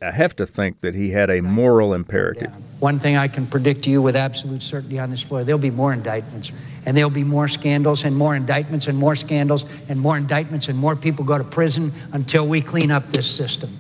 I 0.03 0.11
have 0.11 0.37
to 0.37 0.47
think 0.47 0.81
that 0.81 0.95
he 0.95 1.11
had 1.11 1.31
a 1.31 1.41
moral 1.41 1.95
imperative. 1.95 2.55
One 2.81 2.99
thing 2.99 3.17
I 3.17 3.29
can 3.29 3.47
predict 3.47 3.85
to 3.85 3.91
you 3.91 4.03
with 4.03 4.17
absolute 4.17 4.63
certainty 4.63 4.99
on 4.99 5.11
this 5.11 5.23
floor 5.23 5.45
there'll 5.45 5.61
be 5.61 5.71
more 5.71 5.93
indictments, 5.93 6.53
and 6.87 6.97
there'll 6.97 7.11
be 7.11 7.25
more 7.25 7.49
scandals, 7.49 8.05
and 8.05 8.17
more 8.17 8.35
indictments, 8.37 8.87
and 8.87 8.99
more 8.99 9.17
scandals, 9.17 9.65
and 9.89 10.01
more 10.01 10.17
indictments, 10.17 10.69
and 10.69 10.79
more 10.79 10.97
people 10.97 11.25
go 11.25 11.39
to 11.39 11.45
prison 11.45 11.93
until 12.13 12.47
we 12.47 12.61
clean 12.61 12.91
up 12.91 13.07
this 13.11 13.31
system. 13.31 13.71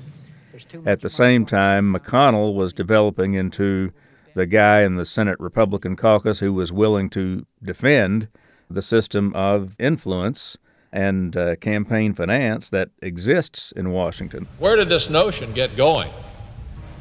At 0.84 1.00
the 1.00 1.08
same 1.08 1.46
time, 1.46 1.94
McConnell 1.94 2.54
was 2.54 2.72
developing 2.72 3.34
into 3.34 3.92
the 4.34 4.46
guy 4.46 4.82
in 4.82 4.96
the 4.96 5.04
Senate 5.04 5.38
Republican 5.40 5.96
caucus 5.96 6.40
who 6.40 6.52
was 6.52 6.70
willing 6.70 7.10
to 7.10 7.46
defend 7.62 8.28
the 8.70 8.82
system 8.82 9.32
of 9.34 9.76
influence 9.78 10.56
and 10.92 11.36
uh, 11.36 11.56
campaign 11.56 12.14
finance 12.14 12.70
that 12.70 12.90
exists 13.02 13.72
in 13.72 13.90
Washington. 13.90 14.46
Where 14.58 14.76
did 14.76 14.88
this 14.88 15.10
notion 15.10 15.52
get 15.52 15.76
going 15.76 16.10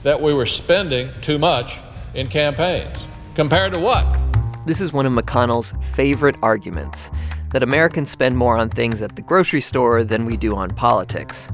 that 0.04 0.22
we 0.22 0.34
were 0.34 0.46
spending 0.46 1.10
too 1.22 1.38
much 1.38 1.80
in 2.14 2.28
campaigns? 2.28 2.98
Compared 3.36 3.72
to 3.74 3.80
what? 3.80 4.06
This 4.66 4.82
is 4.82 4.92
one 4.92 5.06
of 5.06 5.14
McConnell's 5.14 5.74
favorite 5.96 6.36
arguments 6.42 7.10
that 7.52 7.64
Americans 7.64 8.10
spend 8.10 8.38
more 8.38 8.58
on 8.58 8.70
things 8.70 9.02
at 9.02 9.16
the 9.16 9.22
grocery 9.22 9.62
store 9.62 10.04
than 10.04 10.26
we 10.26 10.36
do 10.36 10.56
on 10.56 10.70
politics. 10.72 11.50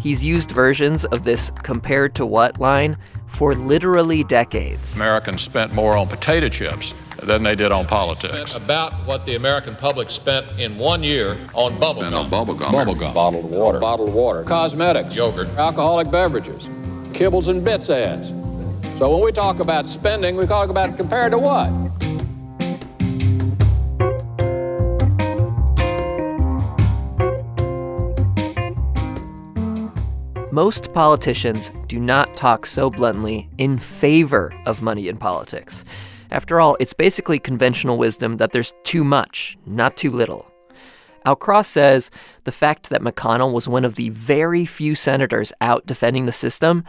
He's 0.00 0.22
used 0.22 0.50
versions 0.50 1.04
of 1.06 1.24
this 1.24 1.50
compared 1.62 2.14
to 2.16 2.26
what 2.26 2.60
line 2.60 2.96
for 3.26 3.54
literally 3.54 4.22
decades. 4.22 4.94
Americans 4.96 5.42
spent 5.42 5.72
more 5.72 5.96
on 5.96 6.06
potato 6.06 6.48
chips 6.48 6.94
than 7.24 7.42
they 7.42 7.54
did 7.54 7.72
on 7.72 7.86
politics. 7.86 8.54
About 8.54 8.92
what 9.06 9.24
the 9.26 9.34
American 9.36 9.74
public 9.74 10.10
spent 10.10 10.46
in 10.58 10.76
one 10.78 11.02
year 11.02 11.36
on 11.54 11.78
bubble 11.78 12.02
Spent 12.02 12.14
gum. 12.14 12.24
on 12.24 12.30
bubble 12.30 12.54
gum. 12.54 12.72
Bubble 12.72 12.94
gum. 12.94 13.14
Bottled 13.14 13.50
water. 13.50 13.80
Bottled 13.80 14.12
water. 14.12 14.42
Cosmetics. 14.44 15.16
Yogurt. 15.16 15.48
Alcoholic 15.56 16.10
beverages. 16.10 16.68
Kibbles 17.12 17.48
and 17.48 17.64
bits 17.64 17.90
ads. 17.90 18.28
So 18.98 19.12
when 19.12 19.24
we 19.24 19.32
talk 19.32 19.58
about 19.58 19.86
spending, 19.86 20.36
we 20.36 20.46
talk 20.46 20.68
about 20.70 20.96
compared 20.96 21.32
to 21.32 21.38
what? 21.38 21.70
Most 30.52 30.92
politicians 30.92 31.72
do 31.88 31.98
not 31.98 32.36
talk 32.36 32.64
so 32.64 32.88
bluntly 32.88 33.48
in 33.58 33.76
favor 33.76 34.54
of 34.66 34.82
money 34.82 35.08
in 35.08 35.16
politics. 35.16 35.84
After 36.34 36.60
all, 36.60 36.76
it's 36.80 36.92
basically 36.92 37.38
conventional 37.38 37.96
wisdom 37.96 38.38
that 38.38 38.50
there's 38.50 38.72
too 38.82 39.04
much, 39.04 39.56
not 39.66 39.96
too 39.96 40.10
little. 40.10 40.50
Al 41.24 41.36
Cross 41.36 41.68
says 41.68 42.10
the 42.42 42.50
fact 42.50 42.90
that 42.90 43.02
McConnell 43.02 43.52
was 43.52 43.68
one 43.68 43.84
of 43.84 43.94
the 43.94 44.10
very 44.10 44.66
few 44.66 44.96
senators 44.96 45.52
out 45.60 45.86
defending 45.86 46.26
the 46.26 46.32
system 46.32 46.82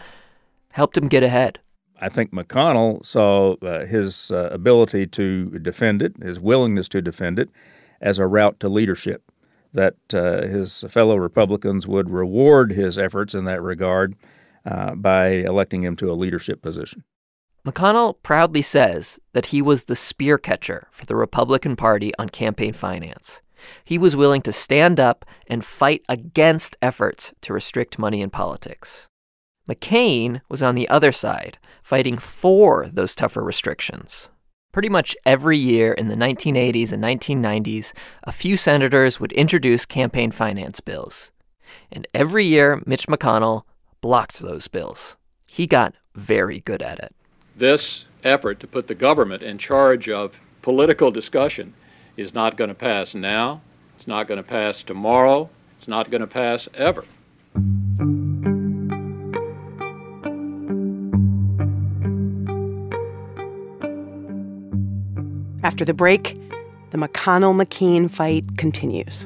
helped 0.71 0.97
him 0.97 1.07
get 1.07 1.21
ahead. 1.21 1.59
I 2.01 2.09
think 2.09 2.31
McConnell 2.31 3.05
saw 3.05 3.53
uh, 3.61 3.85
his 3.85 4.31
uh, 4.31 4.49
ability 4.51 5.05
to 5.05 5.59
defend 5.59 6.01
it, 6.01 6.15
his 6.23 6.39
willingness 6.39 6.89
to 6.89 7.01
defend 7.03 7.37
it, 7.37 7.51
as 8.01 8.17
a 8.17 8.25
route 8.25 8.59
to 8.61 8.67
leadership. 8.67 9.31
That 9.73 9.93
uh, 10.11 10.47
his 10.47 10.83
fellow 10.89 11.17
Republicans 11.17 11.85
would 11.85 12.09
reward 12.09 12.71
his 12.71 12.97
efforts 12.97 13.35
in 13.35 13.45
that 13.45 13.61
regard 13.61 14.15
uh, 14.65 14.95
by 14.95 15.27
electing 15.27 15.83
him 15.83 15.95
to 15.97 16.09
a 16.09 16.17
leadership 16.17 16.63
position. 16.63 17.03
McConnell 17.65 18.15
proudly 18.21 18.61
says 18.61 19.19
that 19.33 19.47
he 19.47 19.59
was 19.59 19.85
the 19.85 19.95
spear 19.95 20.37
catcher 20.37 20.87
for 20.91 21.07
the 21.07 21.15
Republican 21.15 21.75
Party 21.75 22.13
on 22.19 22.29
campaign 22.29 22.73
finance. 22.73 23.41
He 23.83 23.97
was 23.97 24.15
willing 24.15 24.43
to 24.43 24.53
stand 24.53 24.99
up 24.99 25.25
and 25.47 25.65
fight 25.65 26.03
against 26.07 26.77
efforts 26.79 27.33
to 27.41 27.53
restrict 27.53 27.97
money 27.97 28.21
in 28.21 28.29
politics. 28.29 29.07
McCain 29.67 30.41
was 30.47 30.61
on 30.61 30.75
the 30.75 30.87
other 30.89 31.11
side, 31.11 31.57
fighting 31.81 32.19
for 32.19 32.85
those 32.87 33.15
tougher 33.15 33.41
restrictions. 33.41 34.29
Pretty 34.71 34.89
much 34.89 35.15
every 35.25 35.57
year 35.57 35.91
in 35.91 36.05
the 36.05 36.15
1980s 36.15 36.91
and 36.91 37.03
1990s, 37.03 37.93
a 38.25 38.31
few 38.31 38.57
senators 38.57 39.19
would 39.19 39.31
introduce 39.31 39.85
campaign 39.85 40.29
finance 40.29 40.81
bills. 40.81 41.31
And 41.91 42.07
every 42.13 42.45
year, 42.45 42.83
Mitch 42.85 43.07
McConnell 43.07 43.63
blocked 44.01 44.39
those 44.39 44.67
bills. 44.67 45.17
He 45.47 45.65
got 45.65 45.95
very 46.13 46.59
good 46.59 46.83
at 46.83 46.99
it. 46.99 47.15
This 47.57 48.05
effort 48.23 48.59
to 48.59 48.67
put 48.67 48.87
the 48.87 48.95
government 48.95 49.41
in 49.41 49.57
charge 49.57 50.09
of 50.09 50.41
political 50.61 51.09
discussion 51.09 51.73
is 52.17 52.33
not 52.33 52.57
going 52.57 52.67
to 52.67 52.75
pass 52.75 53.15
now. 53.15 53.61
It's 53.95 54.07
not 54.07 54.27
going 54.27 54.37
to 54.37 54.43
pass 54.43 54.83
tomorrow. 54.83 55.49
It's 55.77 55.87
not 55.87 56.11
going 56.11 56.21
to 56.21 56.27
pass 56.27 56.67
ever. 56.73 57.05
After 65.63 65.85
the 65.85 65.93
break, 65.93 66.37
the 66.91 66.97
McConnell 66.97 67.53
McCain 67.53 68.11
fight 68.11 68.57
continues. 68.57 69.25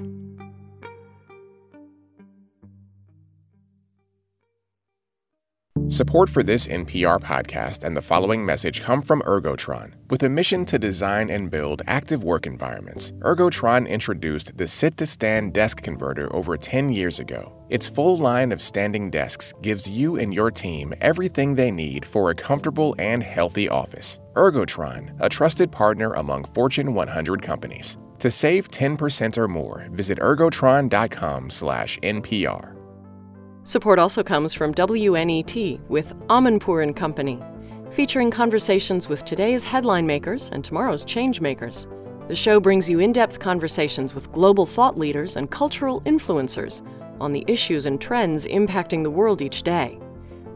Support 5.92 6.30
for 6.30 6.44
this 6.44 6.68
NPR 6.68 7.20
podcast 7.20 7.84
and 7.84 7.98
the 7.98 8.02
following 8.04 8.46
message 8.46 8.84
come 8.84 9.02
from 9.02 9.24
Ergotron. 9.24 9.94
With 10.12 10.22
a 10.22 10.30
mission 10.30 10.64
to 10.66 10.78
design 10.78 11.32
and 11.32 11.50
build 11.50 11.82
active 11.88 12.24
work 12.24 12.46
environments, 12.46 13.12
Ergotron 13.22 13.90
introduced 13.90 14.56
the 14.56 14.68
sit 14.68 14.98
to 14.98 15.08
stand 15.08 15.54
desk 15.54 15.82
converter 15.82 16.32
over 16.32 16.58
10 16.58 16.90
years 16.90 17.20
ago. 17.20 17.66
Its 17.70 17.88
full 17.88 18.20
line 18.20 18.52
of 18.52 18.62
standing 18.62 19.10
desks 19.10 19.52
gives 19.64 19.90
you 19.90 20.18
and 20.18 20.32
your 20.32 20.52
team 20.52 20.94
everything 21.02 21.56
they 21.56 21.72
need 21.72 22.06
for 22.06 22.30
a 22.30 22.36
comfortable 22.36 22.96
and 23.00 23.24
healthy 23.24 23.68
office. 23.68 24.20
Ergotron, 24.36 25.20
a 25.20 25.28
trusted 25.28 25.72
partner 25.72 26.14
among 26.14 26.44
Fortune 26.54 26.94
100 26.94 27.42
companies. 27.42 27.98
To 28.20 28.30
save 28.30 28.70
10% 28.70 29.40
or 29.40 29.48
more, 29.48 29.88
visit 29.92 30.20
ergotron.com/npr. 30.20 32.79
Support 33.70 34.00
also 34.00 34.24
comes 34.24 34.56
from 34.56 34.74
WNET 34.74 35.80
with 35.90 36.16
Amanpour 36.28 36.82
and 36.82 36.96
Company, 36.96 37.40
featuring 37.92 38.32
conversations 38.32 39.08
with 39.08 39.24
today's 39.24 39.64
headline 39.64 40.08
makers 40.08 40.50
and 40.50 40.64
tomorrow's 40.64 41.06
change 41.06 41.40
makers. 41.40 41.88
The 42.30 42.34
show 42.34 42.60
brings 42.60 42.90
you 42.90 42.98
in-depth 42.98 43.38
conversations 43.38 44.16
with 44.16 44.32
global 44.32 44.66
thought 44.66 44.98
leaders 44.98 45.36
and 45.36 45.52
cultural 45.52 46.02
influencers 46.02 46.82
on 47.22 47.32
the 47.32 47.46
issues 47.48 47.86
and 47.86 48.02
trends 48.02 48.48
impacting 48.48 49.04
the 49.04 49.12
world 49.12 49.44
each 49.44 49.62
day. 49.62 50.00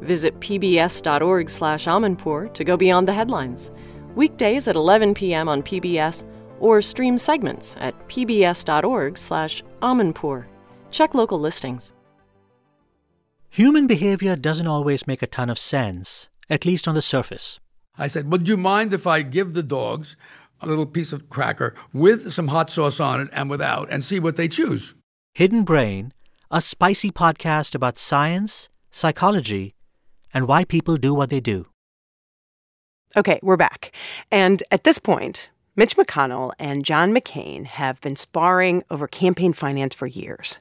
Visit 0.01 0.39
pbs.org/amanpour 0.39 2.51
to 2.51 2.63
go 2.63 2.75
beyond 2.75 3.07
the 3.07 3.13
headlines. 3.13 3.69
Weekdays 4.15 4.67
at 4.67 4.75
11 4.75 5.13
p.m. 5.13 5.47
on 5.47 5.61
PBS 5.61 6.25
or 6.59 6.81
stream 6.81 7.19
segments 7.19 7.77
at 7.79 7.93
pbs.org/amanpour. 8.07 10.45
Check 10.89 11.13
local 11.13 11.39
listings. 11.39 11.93
Human 13.53 13.85
behavior 13.85 14.35
doesn't 14.35 14.65
always 14.65 15.05
make 15.05 15.21
a 15.21 15.27
ton 15.27 15.47
of 15.47 15.59
sense, 15.59 16.27
at 16.49 16.65
least 16.65 16.87
on 16.87 16.95
the 16.95 17.03
surface. 17.03 17.59
I 17.95 18.07
said, 18.07 18.31
Would 18.31 18.47
you 18.47 18.57
mind 18.57 18.95
if 18.95 19.05
I 19.05 19.21
give 19.21 19.53
the 19.53 19.61
dogs 19.61 20.15
a 20.59 20.65
little 20.65 20.87
piece 20.87 21.11
of 21.11 21.29
cracker 21.29 21.75
with 21.93 22.33
some 22.33 22.47
hot 22.47 22.71
sauce 22.71 22.99
on 22.99 23.21
it 23.21 23.29
and 23.31 23.51
without 23.51 23.91
and 23.91 24.03
see 24.03 24.19
what 24.19 24.37
they 24.37 24.47
choose? 24.47 24.95
Hidden 25.35 25.65
Brain, 25.65 26.13
a 26.49 26.63
spicy 26.63 27.11
podcast 27.11 27.75
about 27.75 27.99
science, 27.99 28.69
psychology, 28.89 29.75
and 30.33 30.47
why 30.47 30.65
people 30.65 30.97
do 30.97 31.13
what 31.13 31.29
they 31.29 31.39
do. 31.39 31.67
Okay, 33.15 33.39
we're 33.43 33.55
back. 33.55 33.95
And 34.31 34.63
at 34.71 34.83
this 34.83 34.97
point, 34.97 35.51
Mitch 35.75 35.95
McConnell 35.95 36.53
and 36.57 36.83
John 36.83 37.13
McCain 37.13 37.65
have 37.65 38.01
been 38.01 38.15
sparring 38.15 38.81
over 38.89 39.07
campaign 39.07 39.53
finance 39.53 39.93
for 39.93 40.07
years. 40.07 40.57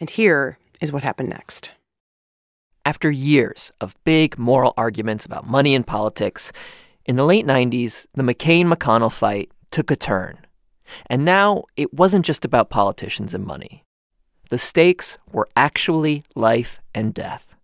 And 0.00 0.10
here 0.10 0.58
is 0.80 0.90
what 0.90 1.04
happened 1.04 1.28
next. 1.28 1.70
After 2.84 3.10
years 3.10 3.70
of 3.80 3.94
big 4.02 4.38
moral 4.38 4.74
arguments 4.76 5.24
about 5.24 5.46
money 5.46 5.74
and 5.74 5.86
politics, 5.86 6.50
in 7.04 7.14
the 7.14 7.24
late 7.24 7.46
90s, 7.46 8.06
the 8.14 8.24
McCain 8.24 8.72
McConnell 8.72 9.12
fight 9.12 9.52
took 9.70 9.90
a 9.90 9.96
turn. 9.96 10.38
And 11.06 11.24
now 11.24 11.64
it 11.76 11.94
wasn't 11.94 12.26
just 12.26 12.44
about 12.44 12.70
politicians 12.70 13.34
and 13.34 13.44
money. 13.44 13.84
The 14.50 14.58
stakes 14.58 15.16
were 15.30 15.48
actually 15.56 16.24
life 16.34 16.80
and 16.94 17.14
death. 17.14 17.56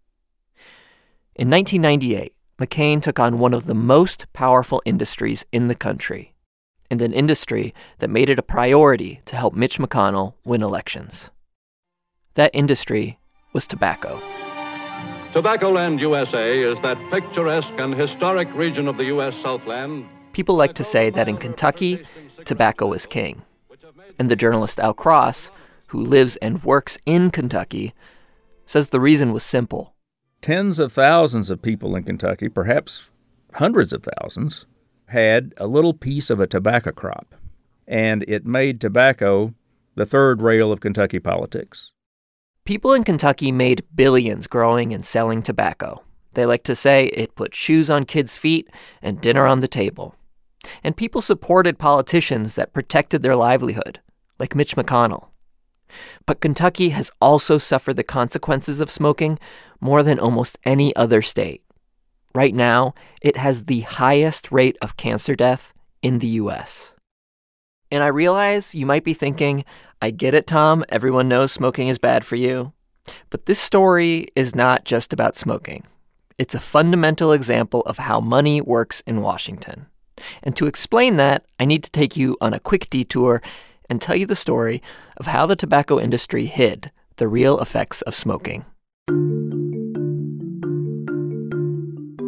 In 1.34 1.50
1998, 1.50 2.32
McCain 2.60 3.02
took 3.02 3.18
on 3.18 3.38
one 3.38 3.54
of 3.54 3.66
the 3.66 3.74
most 3.74 4.26
powerful 4.32 4.80
industries 4.84 5.44
in 5.52 5.68
the 5.68 5.74
country 5.74 6.34
and 6.90 7.02
an 7.02 7.12
industry 7.12 7.74
that 7.98 8.08
made 8.08 8.30
it 8.30 8.38
a 8.38 8.42
priority 8.42 9.20
to 9.26 9.36
help 9.36 9.54
Mitch 9.54 9.78
McConnell 9.78 10.34
win 10.44 10.62
elections. 10.62 11.30
That 12.34 12.50
industry 12.54 13.18
was 13.52 13.66
tobacco. 13.66 14.22
Tobacco 15.38 15.70
Land, 15.70 16.00
USA 16.00 16.58
is 16.58 16.80
that 16.80 16.98
picturesque 17.12 17.72
and 17.78 17.94
historic 17.94 18.52
region 18.54 18.88
of 18.88 18.96
the 18.96 19.04
U.S. 19.04 19.36
Southland. 19.36 20.04
People 20.32 20.56
like 20.56 20.74
to 20.74 20.82
say 20.82 21.10
that 21.10 21.28
in 21.28 21.36
Kentucky, 21.36 22.04
tobacco 22.44 22.92
is 22.92 23.06
king. 23.06 23.42
And 24.18 24.28
the 24.28 24.34
journalist 24.34 24.80
Al 24.80 24.94
Cross, 24.94 25.52
who 25.86 26.00
lives 26.00 26.34
and 26.38 26.64
works 26.64 26.98
in 27.06 27.30
Kentucky, 27.30 27.94
says 28.66 28.90
the 28.90 28.98
reason 28.98 29.32
was 29.32 29.44
simple. 29.44 29.94
Tens 30.42 30.80
of 30.80 30.92
thousands 30.92 31.52
of 31.52 31.62
people 31.62 31.94
in 31.94 32.02
Kentucky, 32.02 32.48
perhaps 32.48 33.08
hundreds 33.54 33.92
of 33.92 34.02
thousands, 34.02 34.66
had 35.06 35.54
a 35.56 35.68
little 35.68 35.94
piece 35.94 36.30
of 36.30 36.40
a 36.40 36.48
tobacco 36.48 36.90
crop, 36.90 37.36
and 37.86 38.24
it 38.26 38.44
made 38.44 38.80
tobacco 38.80 39.54
the 39.94 40.04
third 40.04 40.42
rail 40.42 40.72
of 40.72 40.80
Kentucky 40.80 41.20
politics. 41.20 41.92
People 42.68 42.92
in 42.92 43.02
Kentucky 43.02 43.50
made 43.50 43.86
billions 43.94 44.46
growing 44.46 44.92
and 44.92 45.02
selling 45.02 45.42
tobacco. 45.42 46.04
They 46.34 46.44
like 46.44 46.64
to 46.64 46.76
say 46.76 47.06
it 47.06 47.34
put 47.34 47.54
shoes 47.54 47.88
on 47.88 48.04
kids' 48.04 48.36
feet 48.36 48.68
and 49.00 49.22
dinner 49.22 49.46
on 49.46 49.60
the 49.60 49.66
table. 49.68 50.14
And 50.84 50.94
people 50.94 51.22
supported 51.22 51.78
politicians 51.78 52.56
that 52.56 52.74
protected 52.74 53.22
their 53.22 53.36
livelihood, 53.36 54.00
like 54.38 54.54
Mitch 54.54 54.76
McConnell. 54.76 55.28
But 56.26 56.42
Kentucky 56.42 56.90
has 56.90 57.10
also 57.22 57.56
suffered 57.56 57.96
the 57.96 58.04
consequences 58.04 58.82
of 58.82 58.90
smoking 58.90 59.38
more 59.80 60.02
than 60.02 60.18
almost 60.18 60.58
any 60.64 60.94
other 60.94 61.22
state. 61.22 61.62
Right 62.34 62.54
now, 62.54 62.92
it 63.22 63.38
has 63.38 63.64
the 63.64 63.80
highest 63.80 64.52
rate 64.52 64.76
of 64.82 64.98
cancer 64.98 65.34
death 65.34 65.72
in 66.02 66.18
the 66.18 66.28
US. 66.42 66.92
And 67.90 68.02
I 68.02 68.08
realize 68.08 68.74
you 68.74 68.84
might 68.84 69.04
be 69.04 69.14
thinking, 69.14 69.64
I 70.00 70.10
get 70.10 70.34
it, 70.34 70.46
Tom. 70.46 70.84
Everyone 70.88 71.28
knows 71.28 71.52
smoking 71.52 71.88
is 71.88 71.98
bad 71.98 72.24
for 72.24 72.36
you. 72.36 72.72
But 73.30 73.46
this 73.46 73.58
story 73.58 74.28
is 74.36 74.54
not 74.54 74.84
just 74.84 75.12
about 75.12 75.36
smoking. 75.36 75.84
It's 76.36 76.54
a 76.54 76.60
fundamental 76.60 77.32
example 77.32 77.80
of 77.82 77.98
how 77.98 78.20
money 78.20 78.60
works 78.60 79.02
in 79.06 79.22
Washington. 79.22 79.86
And 80.42 80.56
to 80.56 80.66
explain 80.66 81.16
that, 81.16 81.44
I 81.58 81.64
need 81.64 81.82
to 81.84 81.90
take 81.90 82.16
you 82.16 82.36
on 82.40 82.54
a 82.54 82.60
quick 82.60 82.88
detour 82.90 83.42
and 83.90 84.00
tell 84.00 84.14
you 84.14 84.26
the 84.26 84.36
story 84.36 84.82
of 85.16 85.26
how 85.26 85.46
the 85.46 85.56
tobacco 85.56 85.98
industry 85.98 86.46
hid 86.46 86.92
the 87.16 87.26
real 87.26 87.58
effects 87.58 88.02
of 88.02 88.14
smoking. 88.14 88.64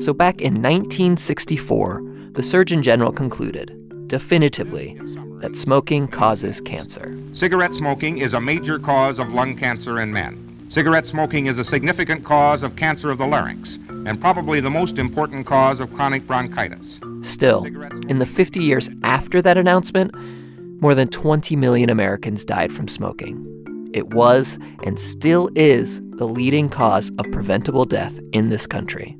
So, 0.00 0.12
back 0.12 0.40
in 0.40 0.54
1964, 0.54 2.30
the 2.32 2.42
Surgeon 2.42 2.82
General 2.82 3.12
concluded, 3.12 3.79
definitively, 4.10 4.98
that 5.38 5.56
smoking 5.56 6.08
causes 6.08 6.60
cancer. 6.60 7.16
Cigarette 7.32 7.72
smoking 7.74 8.18
is 8.18 8.34
a 8.34 8.40
major 8.40 8.78
cause 8.78 9.20
of 9.20 9.28
lung 9.28 9.56
cancer 9.56 10.00
in 10.00 10.12
men. 10.12 10.68
Cigarette 10.68 11.06
smoking 11.06 11.46
is 11.46 11.58
a 11.58 11.64
significant 11.64 12.24
cause 12.24 12.64
of 12.64 12.74
cancer 12.74 13.10
of 13.10 13.18
the 13.18 13.26
larynx, 13.26 13.78
and 13.88 14.20
probably 14.20 14.60
the 14.60 14.68
most 14.68 14.98
important 14.98 15.46
cause 15.46 15.78
of 15.78 15.94
chronic 15.94 16.26
bronchitis. 16.26 16.98
Still, 17.22 17.64
in 18.08 18.18
the 18.18 18.26
50 18.26 18.60
years 18.60 18.90
after 19.04 19.40
that 19.42 19.56
announcement, 19.56 20.12
more 20.82 20.96
than 20.96 21.08
20 21.08 21.54
million 21.54 21.88
Americans 21.88 22.44
died 22.44 22.72
from 22.72 22.88
smoking. 22.88 23.46
It 23.94 24.08
was 24.12 24.58
and 24.82 24.98
still 24.98 25.50
is 25.54 26.00
the 26.16 26.26
leading 26.26 26.68
cause 26.68 27.12
of 27.18 27.30
preventable 27.30 27.84
death 27.84 28.18
in 28.32 28.50
this 28.50 28.66
country 28.66 29.16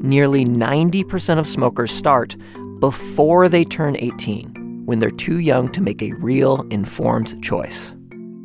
nearly 0.00 0.44
90% 0.44 1.38
of 1.38 1.46
smokers 1.46 1.90
start 1.90 2.36
before 2.78 3.48
they 3.48 3.64
turn 3.64 3.96
18, 3.98 4.82
when 4.86 4.98
they're 4.98 5.10
too 5.10 5.38
young 5.38 5.70
to 5.72 5.80
make 5.80 6.02
a 6.02 6.12
real 6.14 6.66
informed 6.70 7.42
choice. 7.42 7.94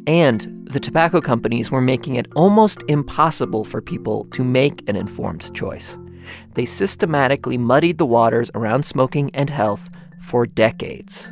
And 0.07 0.67
the 0.67 0.79
tobacco 0.79 1.21
companies 1.21 1.71
were 1.71 1.81
making 1.81 2.15
it 2.15 2.27
almost 2.35 2.83
impossible 2.87 3.63
for 3.63 3.81
people 3.81 4.25
to 4.31 4.43
make 4.43 4.87
an 4.89 4.95
informed 4.95 5.53
choice. 5.53 5.97
They 6.55 6.65
systematically 6.65 7.57
muddied 7.57 7.97
the 7.97 8.05
waters 8.05 8.49
around 8.55 8.83
smoking 8.83 9.29
and 9.33 9.49
health 9.49 9.89
for 10.21 10.45
decades. 10.45 11.27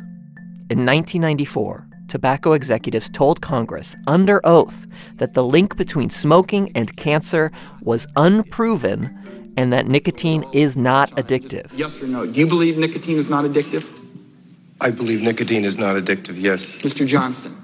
In 0.70 0.86
1994, 0.86 1.88
tobacco 2.08 2.52
executives 2.52 3.08
told 3.08 3.40
Congress 3.40 3.96
under 4.06 4.40
oath 4.44 4.86
that 5.16 5.34
the 5.34 5.44
link 5.44 5.76
between 5.76 6.08
smoking 6.08 6.70
and 6.74 6.96
cancer 6.96 7.50
was 7.82 8.06
unproven 8.16 9.41
and 9.56 9.72
that 9.72 9.86
nicotine 9.86 10.44
is 10.52 10.76
not 10.76 11.10
addictive. 11.12 11.70
Yes 11.76 12.02
or 12.02 12.06
no? 12.06 12.26
Do 12.26 12.40
you 12.40 12.46
believe 12.46 12.78
nicotine 12.78 13.18
is 13.18 13.28
not 13.28 13.44
addictive? 13.44 13.98
I 14.80 14.90
believe 14.90 15.22
nicotine 15.22 15.64
is 15.64 15.78
not 15.78 15.96
addictive, 15.96 16.40
yes. 16.40 16.66
Mr. 16.78 17.06
Johnston. 17.06 17.56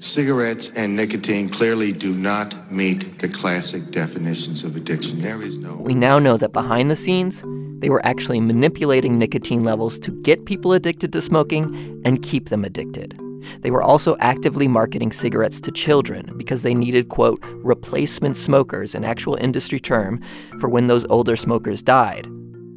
Cigarettes 0.00 0.70
and 0.76 0.94
nicotine 0.94 1.48
clearly 1.48 1.90
do 1.90 2.14
not 2.14 2.70
meet 2.70 3.18
the 3.20 3.28
classic 3.28 3.90
definitions 3.90 4.62
of 4.62 4.76
addiction. 4.76 5.20
There 5.20 5.42
is 5.42 5.56
no. 5.56 5.76
We 5.76 5.94
now 5.94 6.18
know 6.18 6.36
that 6.36 6.52
behind 6.52 6.90
the 6.90 6.96
scenes, 6.96 7.42
they 7.80 7.88
were 7.88 8.04
actually 8.04 8.40
manipulating 8.40 9.18
nicotine 9.18 9.64
levels 9.64 9.98
to 10.00 10.10
get 10.22 10.44
people 10.44 10.74
addicted 10.74 11.12
to 11.14 11.22
smoking 11.22 12.02
and 12.04 12.22
keep 12.22 12.50
them 12.50 12.64
addicted. 12.64 13.18
They 13.60 13.70
were 13.70 13.82
also 13.82 14.16
actively 14.18 14.68
marketing 14.68 15.12
cigarettes 15.12 15.60
to 15.62 15.70
children 15.70 16.36
because 16.36 16.62
they 16.62 16.74
needed, 16.74 17.08
quote, 17.08 17.40
replacement 17.42 18.36
smokers, 18.36 18.94
an 18.94 19.04
actual 19.04 19.36
industry 19.36 19.80
term 19.80 20.22
for 20.58 20.68
when 20.68 20.86
those 20.86 21.06
older 21.06 21.36
smokers 21.36 21.82
died, 21.82 22.26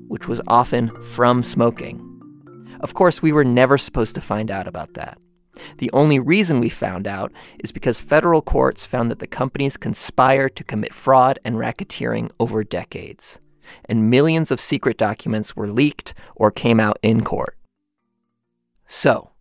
which 0.08 0.28
was 0.28 0.42
often 0.48 0.92
from 1.04 1.44
smoking. 1.44 2.04
Of 2.80 2.94
course, 2.94 3.22
we 3.22 3.32
were 3.32 3.44
never 3.44 3.78
supposed 3.78 4.16
to 4.16 4.22
find 4.22 4.52
out 4.52 4.68
about 4.68 4.94
that. 4.94 5.18
The 5.80 5.90
only 5.92 6.20
reason 6.20 6.60
we 6.60 6.70
found 6.70 7.08
out 7.08 7.32
is 7.60 7.72
because 7.72 8.00
federal 8.00 8.42
courts 8.42 8.86
found 8.86 9.10
that 9.10 9.20
the 9.20 9.28
companies 9.28 9.78
conspired 9.78 10.56
to 10.56 10.64
commit 10.64 10.94
fraud 10.94 11.40
and 11.44 11.56
racketeering 11.56 12.30
over 12.40 12.64
decades, 12.64 13.40
and 13.86 14.10
millions 14.10 14.52
of 14.52 14.62
secret 14.62 14.98
documents 14.98 15.56
were 15.56 15.68
leaked 15.68 16.14
or 16.36 16.52
came 16.52 16.80
out 16.80 17.00
in 17.02 17.24
court. 17.24 17.58
So, 18.88 19.32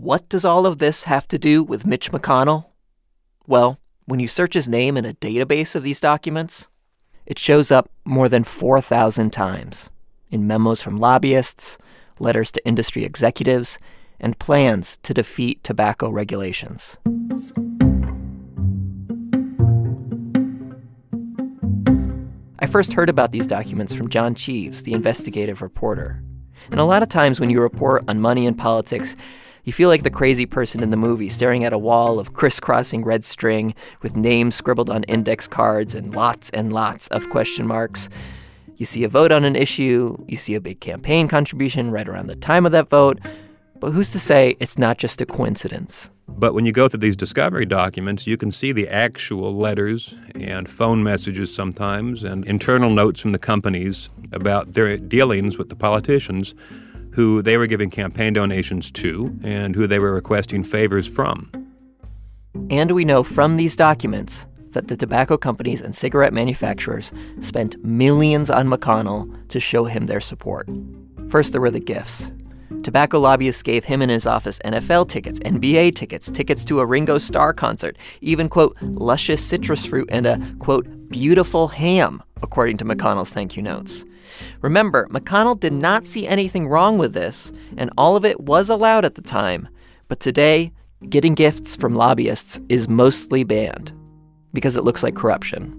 what 0.00 0.26
does 0.30 0.46
all 0.46 0.64
of 0.64 0.78
this 0.78 1.04
have 1.04 1.28
to 1.28 1.38
do 1.38 1.62
with 1.62 1.86
Mitch 1.86 2.10
McConnell? 2.10 2.64
Well, 3.46 3.78
when 4.06 4.18
you 4.18 4.28
search 4.28 4.54
his 4.54 4.66
name 4.66 4.96
in 4.96 5.04
a 5.04 5.12
database 5.12 5.76
of 5.76 5.82
these 5.82 6.00
documents, 6.00 6.68
it 7.26 7.38
shows 7.38 7.70
up 7.70 7.90
more 8.06 8.26
than 8.26 8.42
4,000 8.42 9.30
times 9.30 9.90
in 10.30 10.46
memos 10.46 10.80
from 10.80 10.96
lobbyists, 10.96 11.76
letters 12.18 12.50
to 12.52 12.66
industry 12.66 13.04
executives, 13.04 13.78
and 14.18 14.38
plans 14.38 14.96
to 15.02 15.12
defeat 15.12 15.62
tobacco 15.62 16.08
regulations. 16.08 16.96
I 22.58 22.66
first 22.66 22.94
heard 22.94 23.10
about 23.10 23.32
these 23.32 23.46
documents 23.46 23.92
from 23.92 24.08
John 24.08 24.34
Cheves, 24.34 24.84
the 24.84 24.94
investigative 24.94 25.60
reporter. 25.60 26.22
And 26.70 26.80
a 26.80 26.84
lot 26.84 27.02
of 27.02 27.10
times 27.10 27.38
when 27.38 27.50
you 27.50 27.60
report 27.60 28.04
on 28.08 28.20
money 28.20 28.46
and 28.46 28.56
politics, 28.56 29.14
you 29.70 29.72
feel 29.72 29.88
like 29.88 30.02
the 30.02 30.10
crazy 30.10 30.46
person 30.46 30.82
in 30.82 30.90
the 30.90 30.96
movie 30.96 31.28
staring 31.28 31.62
at 31.62 31.72
a 31.72 31.78
wall 31.78 32.18
of 32.18 32.32
crisscrossing 32.32 33.04
red 33.04 33.24
string 33.24 33.72
with 34.02 34.16
names 34.16 34.56
scribbled 34.56 34.90
on 34.90 35.04
index 35.04 35.46
cards 35.46 35.94
and 35.94 36.12
lots 36.12 36.50
and 36.50 36.72
lots 36.72 37.06
of 37.06 37.30
question 37.30 37.68
marks. 37.68 38.08
You 38.78 38.84
see 38.84 39.04
a 39.04 39.08
vote 39.08 39.30
on 39.30 39.44
an 39.44 39.54
issue, 39.54 40.16
you 40.26 40.36
see 40.36 40.56
a 40.56 40.60
big 40.60 40.80
campaign 40.80 41.28
contribution 41.28 41.92
right 41.92 42.08
around 42.08 42.26
the 42.26 42.34
time 42.34 42.66
of 42.66 42.72
that 42.72 42.88
vote, 42.88 43.20
but 43.78 43.92
who's 43.92 44.10
to 44.10 44.18
say 44.18 44.56
it's 44.58 44.76
not 44.76 44.98
just 44.98 45.20
a 45.20 45.24
coincidence? 45.24 46.10
But 46.26 46.52
when 46.52 46.66
you 46.66 46.72
go 46.72 46.88
through 46.88 46.98
these 46.98 47.14
discovery 47.14 47.64
documents, 47.64 48.26
you 48.26 48.36
can 48.36 48.50
see 48.50 48.72
the 48.72 48.88
actual 48.88 49.54
letters 49.54 50.16
and 50.34 50.68
phone 50.68 51.04
messages 51.04 51.54
sometimes 51.54 52.24
and 52.24 52.44
internal 52.44 52.90
notes 52.90 53.20
from 53.20 53.30
the 53.30 53.38
companies 53.38 54.10
about 54.32 54.72
their 54.72 54.96
dealings 54.96 55.58
with 55.58 55.68
the 55.68 55.76
politicians 55.76 56.56
who 57.12 57.42
they 57.42 57.56
were 57.56 57.66
giving 57.66 57.90
campaign 57.90 58.32
donations 58.32 58.90
to 58.92 59.36
and 59.42 59.74
who 59.74 59.86
they 59.86 59.98
were 59.98 60.12
requesting 60.12 60.62
favors 60.64 61.06
from. 61.06 61.50
And 62.70 62.92
we 62.92 63.04
know 63.04 63.22
from 63.22 63.56
these 63.56 63.76
documents 63.76 64.46
that 64.72 64.88
the 64.88 64.96
tobacco 64.96 65.36
companies 65.36 65.80
and 65.80 65.94
cigarette 65.94 66.32
manufacturers 66.32 67.12
spent 67.40 67.82
millions 67.84 68.50
on 68.50 68.68
McConnell 68.68 69.48
to 69.48 69.60
show 69.60 69.84
him 69.84 70.06
their 70.06 70.20
support. 70.20 70.68
First, 71.28 71.52
there 71.52 71.60
were 71.60 71.70
the 71.70 71.80
gifts. 71.80 72.30
Tobacco 72.82 73.18
lobbyists 73.18 73.62
gave 73.62 73.84
him 73.84 74.00
and 74.00 74.10
his 74.10 74.26
office 74.26 74.58
NFL 74.64 75.08
tickets, 75.08 75.38
NBA 75.40 75.96
tickets, 75.96 76.30
tickets 76.30 76.64
to 76.64 76.80
a 76.80 76.86
Ringo 76.86 77.18
Starr 77.18 77.52
concert, 77.52 77.98
even, 78.20 78.48
quote, 78.48 78.76
luscious 78.80 79.44
citrus 79.44 79.84
fruit 79.84 80.08
and 80.10 80.26
a, 80.26 80.40
quote, 80.60 80.86
beautiful 81.08 81.68
ham, 81.68 82.22
according 82.42 82.76
to 82.78 82.84
McConnell's 82.84 83.32
thank 83.32 83.56
you 83.56 83.62
notes. 83.62 84.04
Remember, 84.60 85.08
McConnell 85.08 85.58
did 85.58 85.72
not 85.72 86.06
see 86.06 86.26
anything 86.26 86.68
wrong 86.68 86.98
with 86.98 87.12
this, 87.12 87.52
and 87.76 87.90
all 87.96 88.16
of 88.16 88.24
it 88.24 88.40
was 88.40 88.68
allowed 88.68 89.04
at 89.04 89.14
the 89.14 89.22
time. 89.22 89.68
But 90.08 90.20
today, 90.20 90.72
getting 91.08 91.34
gifts 91.34 91.76
from 91.76 91.94
lobbyists 91.94 92.60
is 92.68 92.88
mostly 92.88 93.44
banned 93.44 93.92
because 94.52 94.76
it 94.76 94.84
looks 94.84 95.02
like 95.02 95.14
corruption. 95.14 95.76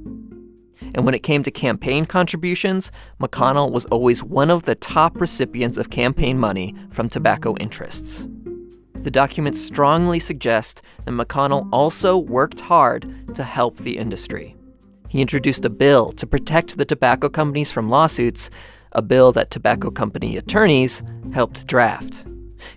And 0.94 1.06
when 1.06 1.14
it 1.14 1.24
came 1.24 1.44
to 1.44 1.52
campaign 1.52 2.06
contributions, 2.06 2.92
McConnell 3.20 3.72
was 3.72 3.86
always 3.86 4.24
one 4.24 4.50
of 4.50 4.64
the 4.64 4.76
top 4.76 5.20
recipients 5.22 5.78
of 5.78 5.90
campaign 5.90 6.38
money 6.38 6.76
from 6.90 7.08
tobacco 7.08 7.56
interests. 7.58 8.28
The 8.96 9.12
documents 9.12 9.60
strongly 9.60 10.20
suggest 10.20 10.82
that 11.06 11.12
McConnell 11.12 11.68
also 11.72 12.18
worked 12.18 12.62
hard 12.62 13.36
to 13.36 13.44
help 13.44 13.78
the 13.78 13.98
industry. 13.98 14.56
He 15.12 15.20
introduced 15.20 15.66
a 15.66 15.70
bill 15.70 16.14
to 16.14 16.26
protect 16.26 16.78
the 16.78 16.86
tobacco 16.86 17.28
companies 17.28 17.70
from 17.70 17.90
lawsuits, 17.90 18.50
a 18.94 19.02
bill 19.02 19.34
that 19.34 19.52
tobacco 19.52 19.92
company 19.92 20.38
attorneys 20.38 21.04
helped 21.34 21.68
draft. 21.68 22.24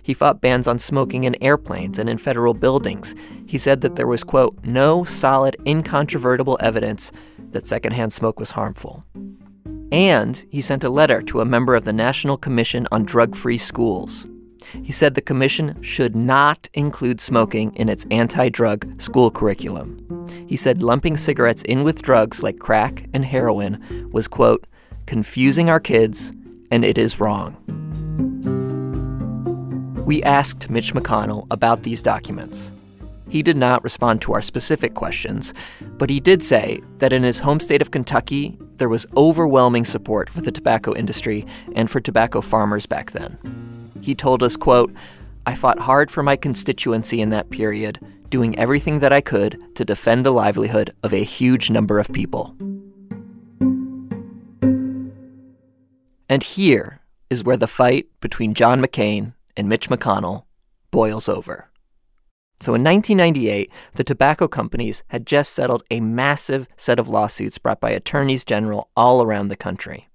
He 0.03 0.13
fought 0.13 0.41
bans 0.41 0.67
on 0.67 0.77
smoking 0.77 1.23
in 1.23 1.41
airplanes 1.41 1.97
and 1.97 2.09
in 2.09 2.17
federal 2.17 2.53
buildings. 2.53 3.15
He 3.45 3.57
said 3.57 3.79
that 3.79 3.95
there 3.95 4.05
was, 4.05 4.25
quote, 4.25 4.53
no 4.65 5.05
solid, 5.05 5.55
incontrovertible 5.65 6.57
evidence 6.59 7.13
that 7.51 7.69
secondhand 7.69 8.11
smoke 8.11 8.37
was 8.37 8.51
harmful. 8.51 9.05
And 9.93 10.45
he 10.49 10.59
sent 10.59 10.83
a 10.83 10.89
letter 10.89 11.21
to 11.21 11.39
a 11.39 11.45
member 11.45 11.73
of 11.73 11.85
the 11.85 11.93
National 11.93 12.35
Commission 12.35 12.85
on 12.91 13.05
Drug 13.05 13.33
Free 13.33 13.57
Schools. 13.57 14.27
He 14.83 14.91
said 14.91 15.15
the 15.15 15.21
commission 15.21 15.81
should 15.81 16.15
not 16.15 16.69
include 16.73 17.21
smoking 17.21 17.73
in 17.75 17.89
its 17.89 18.05
anti 18.11 18.49
drug 18.49 19.01
school 19.01 19.31
curriculum. 19.31 20.01
He 20.47 20.55
said 20.55 20.83
lumping 20.83 21.17
cigarettes 21.17 21.63
in 21.63 21.83
with 21.83 22.01
drugs 22.01 22.43
like 22.43 22.59
crack 22.59 23.07
and 23.13 23.25
heroin 23.25 24.09
was, 24.11 24.27
quote, 24.27 24.65
confusing 25.05 25.69
our 25.69 25.79
kids, 25.79 26.31
and 26.71 26.83
it 26.83 26.97
is 26.97 27.19
wrong. 27.19 27.55
We 30.05 30.21
asked 30.23 30.69
Mitch 30.69 30.93
McConnell 30.93 31.47
about 31.49 31.83
these 31.83 32.01
documents. 32.01 32.71
He 33.27 33.41
did 33.41 33.57
not 33.57 33.83
respond 33.83 34.21
to 34.21 34.33
our 34.33 34.41
specific 34.41 34.93
questions, 34.93 35.53
but 35.97 36.09
he 36.09 36.19
did 36.19 36.43
say 36.43 36.81
that 36.99 37.11
in 37.11 37.23
his 37.23 37.39
home 37.39 37.59
state 37.59 37.81
of 37.81 37.91
Kentucky, 37.91 38.57
there 38.77 38.89
was 38.89 39.07
overwhelming 39.17 39.83
support 39.83 40.29
for 40.29 40.41
the 40.41 40.51
tobacco 40.51 40.95
industry 40.95 41.45
and 41.75 41.89
for 41.89 41.99
tobacco 41.99 42.41
farmers 42.41 42.85
back 42.85 43.11
then. 43.11 43.37
He 44.01 44.15
told 44.15 44.43
us, 44.43 44.55
quote, 44.55 44.93
I 45.45 45.55
fought 45.55 45.79
hard 45.79 46.09
for 46.09 46.23
my 46.23 46.35
constituency 46.35 47.21
in 47.21 47.29
that 47.29 47.49
period, 47.49 47.99
doing 48.29 48.57
everything 48.57 48.99
that 48.99 49.13
I 49.13 49.21
could 49.21 49.75
to 49.75 49.85
defend 49.85 50.25
the 50.25 50.31
livelihood 50.31 50.93
of 51.03 51.13
a 51.13 51.23
huge 51.23 51.69
number 51.69 51.99
of 51.99 52.11
people. 52.11 52.55
And 56.27 56.43
here 56.43 57.01
is 57.29 57.43
where 57.43 57.57
the 57.57 57.67
fight 57.67 58.07
between 58.19 58.53
John 58.53 58.81
McCain 58.81 59.33
and 59.55 59.69
Mitch 59.69 59.89
McConnell 59.89 60.45
boils 60.91 61.29
over. 61.29 61.69
So 62.61 62.73
in 62.73 62.83
1998, 62.83 63.69
the 63.93 64.03
tobacco 64.03 64.47
companies 64.47 65.03
had 65.09 65.27
just 65.27 65.53
settled 65.53 65.83
a 65.91 65.99
massive 65.99 66.67
set 66.77 66.99
of 66.99 67.09
lawsuits 67.09 67.57
brought 67.57 67.79
by 67.79 67.91
attorneys 67.91 68.45
general 68.45 68.89
all 68.95 69.21
around 69.21 69.49
the 69.49 69.55
country. 69.55 70.07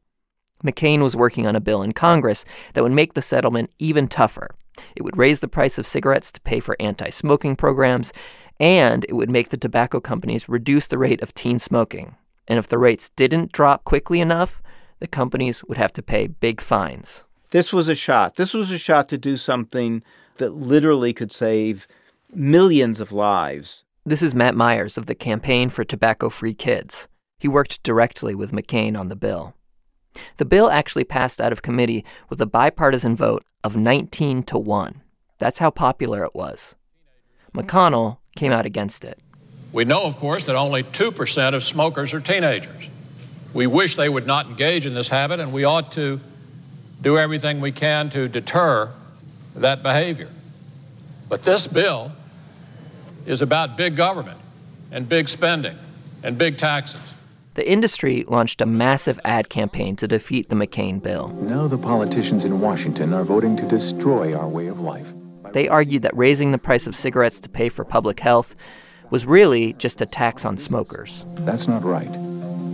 McCain 0.65 1.03
was 1.03 1.17
working 1.17 1.47
on 1.47 1.57
a 1.57 1.61
bill 1.61 1.83
in 1.83 1.93
Congress 1.93 2.45
that 2.75 2.83
would 2.83 2.93
make 2.93 3.15
the 3.15 3.23
settlement 3.23 3.71
even 3.79 4.09
tougher. 4.09 4.49
It 4.97 5.03
would 5.03 5.17
raise 5.17 5.41
the 5.41 5.49
price 5.49 5.79
of 5.79 5.87
cigarettes 5.87 6.33
to 6.33 6.41
pay 6.41 6.61
for 6.61 6.77
anti 6.81 7.11
smoking 7.11 7.57
programs, 7.57 8.13
and 8.59 9.05
it 9.09 9.15
would 9.15 9.31
make 9.31 9.51
the 9.51 9.57
tobacco 9.57 10.01
companies 10.01 10.49
reduce 10.49 10.87
the 10.87 10.99
rate 10.99 11.23
of 11.23 11.35
teen 11.35 11.59
smoking. 11.59 12.17
And 12.47 12.59
if 12.59 12.69
the 12.69 12.79
rates 12.79 13.11
didn't 13.11 13.53
drop 13.53 13.85
quickly 13.85 14.21
enough, 14.21 14.61
the 14.99 15.07
companies 15.07 15.65
would 15.65 15.79
have 15.79 15.93
to 15.95 16.03
pay 16.03 16.27
big 16.27 16.61
fines. 16.61 17.25
This 17.51 17.73
was 17.73 17.89
a 17.89 17.95
shot. 17.95 18.37
This 18.37 18.55
was 18.55 18.71
a 18.71 18.79
shot 18.79 19.09
to 19.09 19.19
do 19.19 19.37
something 19.37 20.03
that 20.37 20.55
literally 20.55 21.13
could 21.13 21.33
save 21.33 21.89
millions 22.33 23.01
of 23.01 23.13
lives. 23.13 23.85
This 24.05 24.23
is 24.23 24.35
Matt 24.35 24.55
Myers 24.55 24.97
of 24.97 25.07
the 25.07 25.15
Campaign 25.15 25.69
for 25.69 25.85
Tobacco 25.85 26.29
Free 26.29 26.55
Kids. 26.55 27.09
He 27.39 27.49
worked 27.49 27.83
directly 27.83 28.35
with 28.35 28.53
McCain 28.53 28.99
on 28.99 29.09
the 29.09 29.17
bill. 29.17 29.55
The 30.37 30.45
bill 30.45 30.71
actually 30.71 31.05
passed 31.05 31.41
out 31.41 31.53
of 31.53 31.63
committee 31.63 32.05
with 32.29 32.41
a 32.41 32.47
bipartisan 32.47 33.17
vote 33.17 33.45
of 33.63 33.77
19 33.77 34.43
to 34.45 34.59
1. 34.59 35.03
That's 35.39 35.59
how 35.59 35.71
popular 35.71 36.25
it 36.25 36.35
was. 36.35 36.75
McConnell 37.55 38.19
came 38.37 38.53
out 38.53 38.67
against 38.67 39.05
it. 39.05 39.19
We 39.73 39.85
know, 39.85 40.03
of 40.05 40.17
course, 40.17 40.47
that 40.47 40.57
only 40.57 40.83
2% 40.83 41.55
of 41.55 41.63
smokers 41.63 42.13
are 42.13 42.21
teenagers. 42.21 42.91
We 43.55 43.67
wish 43.67 43.97
they 43.97 44.09
would 44.09 44.27
not 44.27 44.47
engage 44.47 44.87
in 44.87 44.95
this 44.95 45.09
habit, 45.09 45.41
and 45.41 45.53
we 45.53 45.65
ought 45.65 45.93
to 45.93 46.21
do 47.01 47.19
everything 47.19 47.61
we 47.61 47.73
can 47.73 48.09
to 48.11 48.29
deter 48.29 48.93
that 49.57 49.83
behavior. 49.83 50.29
But 51.29 51.43
this 51.43 51.67
bill 51.67 52.13
is 53.27 53.43
about 53.43 53.77
big 53.77 53.97
government 53.97 54.39
and 54.93 55.09
big 55.09 55.29
spending 55.29 55.77
and 56.23 56.37
big 56.37 56.59
taxes. 56.59 57.10
The 57.61 57.71
industry 57.71 58.25
launched 58.27 58.63
a 58.63 58.67
massive 58.67 59.21
ad 59.23 59.51
campaign 59.51 59.95
to 59.97 60.09
defeat 60.09 60.49
the 60.49 60.57
McCain 60.57 61.03
bill. 61.03 61.29
Now 61.43 61.69
the 61.69 61.77
politicians 61.77 62.47
in 62.47 62.63
Washington 62.63 63.13
are 63.13 63.23
voting 63.23 63.55
to 63.59 63.69
destroy 63.69 64.35
our 64.35 64.49
way 64.49 64.69
of 64.69 64.79
life. 64.79 65.07
They 65.53 65.69
argued 65.69 66.01
that 66.01 66.17
raising 66.17 66.53
the 66.53 66.57
price 66.59 66.87
of 66.87 66.97
cigarettes 66.97 67.39
to 67.41 67.51
pay 67.51 67.69
for 67.69 67.85
public 67.85 68.19
health 68.19 68.57
was 69.11 69.27
really 69.27 69.75
just 69.75 70.01
a 70.01 70.07
tax 70.07 70.47
on 70.47 70.57
smokers. 70.57 71.27
That's 71.41 71.69
not 71.69 71.85
right. 71.85 72.11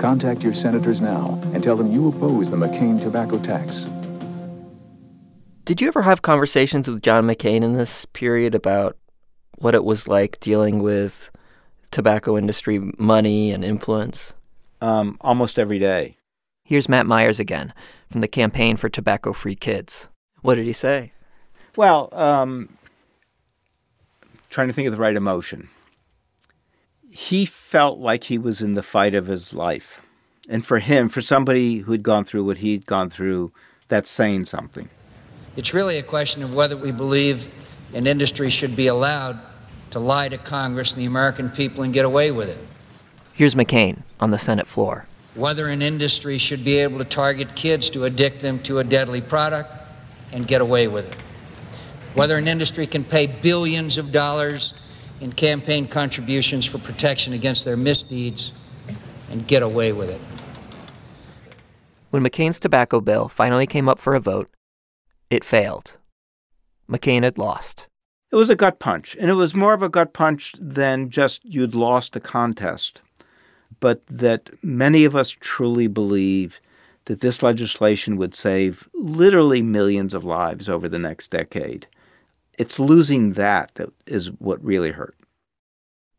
Contact 0.00 0.42
your 0.42 0.54
senators 0.54 1.00
now 1.00 1.36
and 1.52 1.64
tell 1.64 1.76
them 1.76 1.90
you 1.90 2.06
oppose 2.06 2.48
the 2.52 2.56
McCain 2.56 3.02
tobacco 3.02 3.42
tax. 3.42 3.86
Did 5.64 5.80
you 5.80 5.88
ever 5.88 6.02
have 6.02 6.22
conversations 6.22 6.88
with 6.88 7.02
John 7.02 7.26
McCain 7.26 7.64
in 7.64 7.76
this 7.76 8.04
period 8.04 8.54
about 8.54 8.96
what 9.58 9.74
it 9.74 9.82
was 9.82 10.06
like 10.06 10.38
dealing 10.38 10.78
with 10.78 11.32
tobacco 11.90 12.38
industry 12.38 12.92
money 12.98 13.50
and 13.50 13.64
influence? 13.64 14.32
Um, 14.80 15.16
almost 15.20 15.58
every 15.58 15.78
day. 15.78 16.16
Here's 16.62 16.88
Matt 16.88 17.06
Myers 17.06 17.38
again 17.38 17.72
from 18.10 18.20
the 18.20 18.28
Campaign 18.28 18.76
for 18.76 18.88
Tobacco 18.88 19.32
Free 19.32 19.54
Kids. 19.54 20.08
What 20.42 20.56
did 20.56 20.66
he 20.66 20.72
say? 20.72 21.12
Well, 21.76 22.08
um, 22.12 22.76
trying 24.50 24.68
to 24.68 24.72
think 24.72 24.86
of 24.86 24.92
the 24.92 25.00
right 25.00 25.16
emotion. 25.16 25.68
He 27.10 27.46
felt 27.46 27.98
like 27.98 28.24
he 28.24 28.36
was 28.36 28.60
in 28.60 28.74
the 28.74 28.82
fight 28.82 29.14
of 29.14 29.26
his 29.26 29.54
life. 29.54 30.00
And 30.48 30.64
for 30.64 30.78
him, 30.78 31.08
for 31.08 31.20
somebody 31.20 31.78
who'd 31.78 32.02
gone 32.02 32.24
through 32.24 32.44
what 32.44 32.58
he'd 32.58 32.86
gone 32.86 33.10
through, 33.10 33.52
that's 33.88 34.10
saying 34.10 34.46
something. 34.46 34.88
It's 35.56 35.72
really 35.72 35.98
a 35.98 36.02
question 36.02 36.42
of 36.42 36.54
whether 36.54 36.76
we 36.76 36.92
believe 36.92 37.48
an 37.94 38.06
industry 38.06 38.50
should 38.50 38.76
be 38.76 38.88
allowed 38.88 39.38
to 39.90 39.98
lie 39.98 40.28
to 40.28 40.38
Congress 40.38 40.92
and 40.92 41.00
the 41.00 41.06
American 41.06 41.48
people 41.50 41.82
and 41.82 41.94
get 41.94 42.04
away 42.04 42.30
with 42.30 42.48
it. 42.48 42.58
Here's 43.36 43.54
McCain 43.54 44.02
on 44.18 44.30
the 44.30 44.38
Senate 44.38 44.66
floor. 44.66 45.04
Whether 45.34 45.68
an 45.68 45.82
industry 45.82 46.38
should 46.38 46.64
be 46.64 46.78
able 46.78 46.96
to 46.96 47.04
target 47.04 47.54
kids 47.54 47.90
to 47.90 48.06
addict 48.06 48.40
them 48.40 48.58
to 48.60 48.78
a 48.78 48.84
deadly 48.84 49.20
product 49.20 49.78
and 50.32 50.48
get 50.48 50.62
away 50.62 50.88
with 50.88 51.06
it. 51.06 51.18
Whether 52.14 52.38
an 52.38 52.48
industry 52.48 52.86
can 52.86 53.04
pay 53.04 53.26
billions 53.26 53.98
of 53.98 54.10
dollars 54.10 54.72
in 55.20 55.32
campaign 55.32 55.86
contributions 55.86 56.64
for 56.64 56.78
protection 56.78 57.34
against 57.34 57.66
their 57.66 57.76
misdeeds 57.76 58.54
and 59.30 59.46
get 59.46 59.62
away 59.62 59.92
with 59.92 60.08
it. 60.08 60.20
When 62.08 62.24
McCain's 62.24 62.58
tobacco 62.58 63.02
bill 63.02 63.28
finally 63.28 63.66
came 63.66 63.86
up 63.86 63.98
for 63.98 64.14
a 64.14 64.20
vote, 64.20 64.48
it 65.28 65.44
failed. 65.44 65.98
McCain 66.90 67.22
had 67.22 67.36
lost. 67.36 67.86
It 68.32 68.36
was 68.36 68.48
a 68.48 68.56
gut 68.56 68.78
punch, 68.78 69.14
and 69.20 69.30
it 69.30 69.34
was 69.34 69.54
more 69.54 69.74
of 69.74 69.82
a 69.82 69.90
gut 69.90 70.14
punch 70.14 70.54
than 70.58 71.10
just 71.10 71.44
you'd 71.44 71.74
lost 71.74 72.16
a 72.16 72.20
contest, 72.20 73.02
but 73.86 74.04
that 74.08 74.50
many 74.64 75.04
of 75.04 75.14
us 75.14 75.30
truly 75.30 75.86
believe 75.86 76.60
that 77.04 77.20
this 77.20 77.40
legislation 77.40 78.16
would 78.16 78.34
save 78.34 78.88
literally 78.94 79.62
millions 79.62 80.12
of 80.12 80.24
lives 80.24 80.68
over 80.68 80.88
the 80.88 80.98
next 80.98 81.30
decade. 81.30 81.86
It's 82.58 82.80
losing 82.80 83.34
that 83.34 83.72
that 83.76 83.90
is 84.04 84.26
what 84.40 84.60
really 84.64 84.90
hurt. 84.90 85.14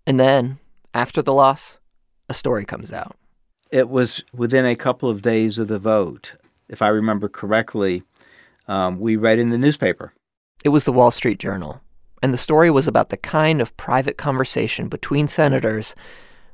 And 0.06 0.18
then, 0.18 0.60
after 0.94 1.22
the 1.22 1.34
loss, 1.34 1.78
a 2.30 2.34
story 2.34 2.64
comes 2.64 2.94
out. 2.94 3.18
It 3.70 3.90
was 3.90 4.24
within 4.34 4.66
a 4.66 4.78
couple 4.78 5.10
of 5.10 5.22
days 5.22 5.60
of 5.60 5.68
the 5.68 5.78
vote. 5.78 6.36
If 6.70 6.82
I 6.82 6.88
remember 6.88 7.28
correctly, 7.28 8.02
um, 8.70 8.98
we 8.98 9.18
read 9.18 9.40
in 9.40 9.50
the 9.50 9.58
newspaper. 9.58 10.14
It 10.64 10.70
was 10.70 10.86
the 10.86 10.94
Wall 10.94 11.12
Street 11.12 11.38
Journal, 11.38 11.82
and 12.24 12.34
the 12.34 12.38
story 12.38 12.72
was 12.72 12.88
about 12.88 13.10
the 13.10 13.18
kind 13.18 13.60
of 13.60 13.76
private 13.76 14.18
conversation 14.18 14.88
between 14.88 15.28
senators 15.28 15.96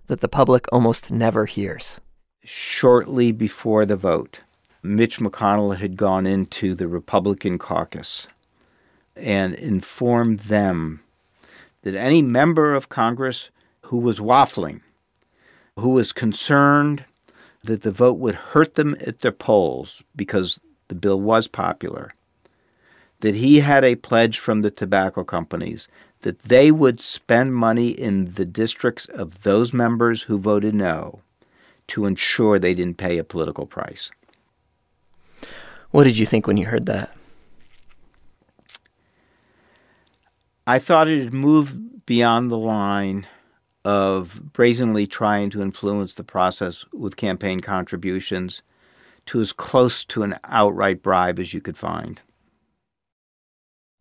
that 0.08 0.20
the 0.20 0.28
public 0.28 0.66
almost 0.72 1.12
never 1.12 1.46
hears. 1.46 2.00
Shortly 2.44 3.32
before 3.32 3.86
the 3.86 3.96
vote, 3.96 4.42
Mitch 4.82 5.20
McConnell 5.20 5.78
had 5.78 5.96
gone 5.96 6.26
into 6.26 6.76
the 6.76 6.88
Republican 6.88 7.58
caucus 7.58 8.28
and 9.16 9.54
informed 9.54 10.42
them 10.42 11.02
that 11.84 11.96
any 11.96 12.22
member 12.22 12.74
of 12.74 12.90
Congress 12.90 13.50
who 13.84 13.98
was 13.98 14.20
waffling, 14.20 14.82
who 15.78 15.90
was 15.90 16.12
concerned 16.12 17.06
that 17.64 17.84
the 17.84 17.92
vote 17.92 18.18
would 18.20 18.36
hurt 18.36 18.76
them 18.76 18.96
at 19.06 19.20
their 19.20 19.32
polls 19.32 20.04
because 20.16 20.60
the 20.90 20.96
bill 20.96 21.20
was 21.20 21.48
popular, 21.48 22.14
that 23.22 23.36
he 23.36 23.62
had 23.62 23.86
a 23.86 23.96
pledge 23.96 24.38
from 24.38 24.62
the 24.62 24.72
tobacco 24.72 25.24
companies 25.24 25.88
that 26.24 26.40
they 26.40 26.72
would 26.72 27.00
spend 27.00 27.54
money 27.54 27.90
in 27.90 28.34
the 28.34 28.46
districts 28.46 29.06
of 29.06 29.44
those 29.44 29.74
members 29.74 30.24
who 30.24 30.40
voted 30.40 30.74
no 30.74 31.22
to 31.88 32.06
ensure 32.06 32.58
they 32.58 32.74
didn't 32.74 32.98
pay 32.98 33.18
a 33.18 33.24
political 33.24 33.66
price. 33.66 34.10
What 35.92 36.06
did 36.06 36.18
you 36.18 36.26
think 36.26 36.48
when 36.48 36.58
you 36.58 36.66
heard 36.66 36.88
that? 36.88 37.16
I 40.66 40.80
thought 40.80 41.10
it 41.10 41.22
had 41.22 41.34
moved 41.34 42.06
beyond 42.06 42.50
the 42.50 42.58
line 42.58 43.28
of 43.84 44.54
brazenly 44.54 45.06
trying 45.06 45.50
to 45.50 45.62
influence 45.62 46.14
the 46.14 46.24
process 46.24 46.86
with 46.94 47.18
campaign 47.18 47.60
contributions 47.60 48.62
to 49.26 49.42
as 49.42 49.52
close 49.52 50.06
to 50.06 50.24
an 50.24 50.36
outright 50.46 51.04
bribe 51.04 51.38
as 51.38 51.54
you 51.54 51.60
could 51.60 51.78
find. 51.78 52.22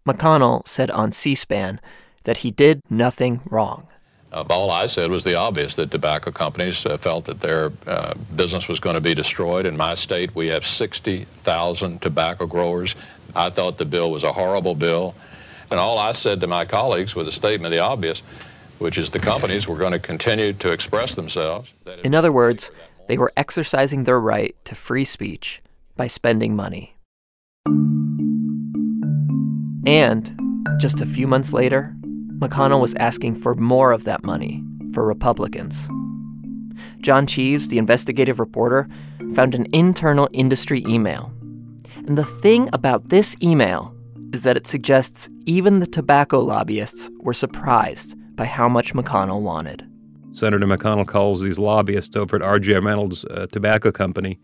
McConnell 0.07 0.67
said 0.69 0.91
on 0.93 1.11
C 1.11 1.35
SPAN 1.35 1.81
that 2.25 2.39
he 2.39 2.51
did 2.51 2.81
nothing 2.91 3.41
wrong. 3.51 3.87
Uh, 4.33 4.45
all 4.49 4.71
I 4.71 4.87
said 4.87 5.11
was 5.11 5.25
the 5.25 5.35
obvious 5.35 5.77
that 5.77 5.91
tobacco 5.91 6.31
companies 6.31 6.87
uh, 6.87 6.97
felt 6.97 7.27
that 7.27 7.41
their 7.41 7.71
uh, 7.87 8.15
business 8.35 8.67
was 8.67 8.81
going 8.81 8.95
to 8.95 9.01
be 9.01 9.15
destroyed. 9.15 9.67
In 9.67 9.77
my 9.77 9.93
state, 9.93 10.35
we 10.35 10.47
have 10.47 10.65
60,000 10.65 12.01
tobacco 12.01 12.47
growers. 12.47 12.97
I 13.37 13.51
thought 13.51 13.77
the 13.77 13.85
bill 13.85 14.11
was 14.11 14.25
a 14.25 14.33
horrible 14.33 14.75
bill. 14.75 15.15
And 15.71 15.79
all 15.79 15.99
I 15.99 16.13
said 16.13 16.41
to 16.41 16.47
my 16.47 16.65
colleagues 16.65 17.15
was 17.15 17.29
a 17.29 17.33
statement 17.33 17.67
of 17.67 17.71
the 17.73 17.79
obvious, 17.79 18.21
which 18.79 18.97
is 18.97 19.11
the 19.11 19.19
companies 19.19 19.69
were 19.69 19.77
going 19.77 19.93
to 19.93 19.99
continue 19.99 20.55
to 20.55 20.73
express 20.73 21.15
themselves. 21.15 21.73
In 22.03 22.15
other 22.15 22.33
words, 22.33 22.71
they 23.09 23.19
were 23.19 23.33
exercising 23.37 24.05
their 24.05 24.21
right 24.21 24.57
to 24.65 24.75
free 24.75 25.05
speech 25.05 25.61
by 25.97 26.07
spending 26.07 26.57
money. 26.57 26.97
And 29.85 30.39
just 30.79 31.01
a 31.01 31.07
few 31.07 31.27
months 31.27 31.53
later, 31.53 31.95
McConnell 32.39 32.81
was 32.81 32.95
asking 32.97 33.35
for 33.37 33.55
more 33.55 33.93
of 33.93 34.05
that 34.05 34.25
money 34.25 34.63
for 34.93 35.07
Republicans. 35.07 35.89
John 37.01 37.27
Cheves, 37.27 37.69
the 37.69 37.79
investigative 37.79 38.41
reporter, 38.41 38.89
found 39.35 39.55
an 39.55 39.67
internal 39.73 40.29
industry 40.33 40.85
email. 40.87 41.33
And 42.07 42.19
the 42.19 42.25
thing 42.25 42.69
about 42.73 43.09
this 43.09 43.37
email 43.43 43.95
is 44.33 44.43
that 44.43 44.57
it 44.57 44.67
suggests 44.67 45.29
even 45.47 45.81
the 45.81 45.87
tobacco 45.87 46.41
lobbyists 46.41 47.11
were 47.21 47.35
surprised 47.35 48.17
by 48.37 48.45
how 48.45 48.69
much 48.69 48.95
McConnell 48.95 49.43
wanted. 49.43 49.87
Senator 50.33 50.67
McConnell 50.67 51.07
calls 51.07 51.43
these 51.43 51.59
lobbyists 51.59 52.17
over 52.17 52.37
at 52.37 52.43
R.J. 52.43 52.79
Reynolds 52.81 53.25
uh, 53.27 53.47
Tobacco 53.53 53.93
Company, 53.93 54.41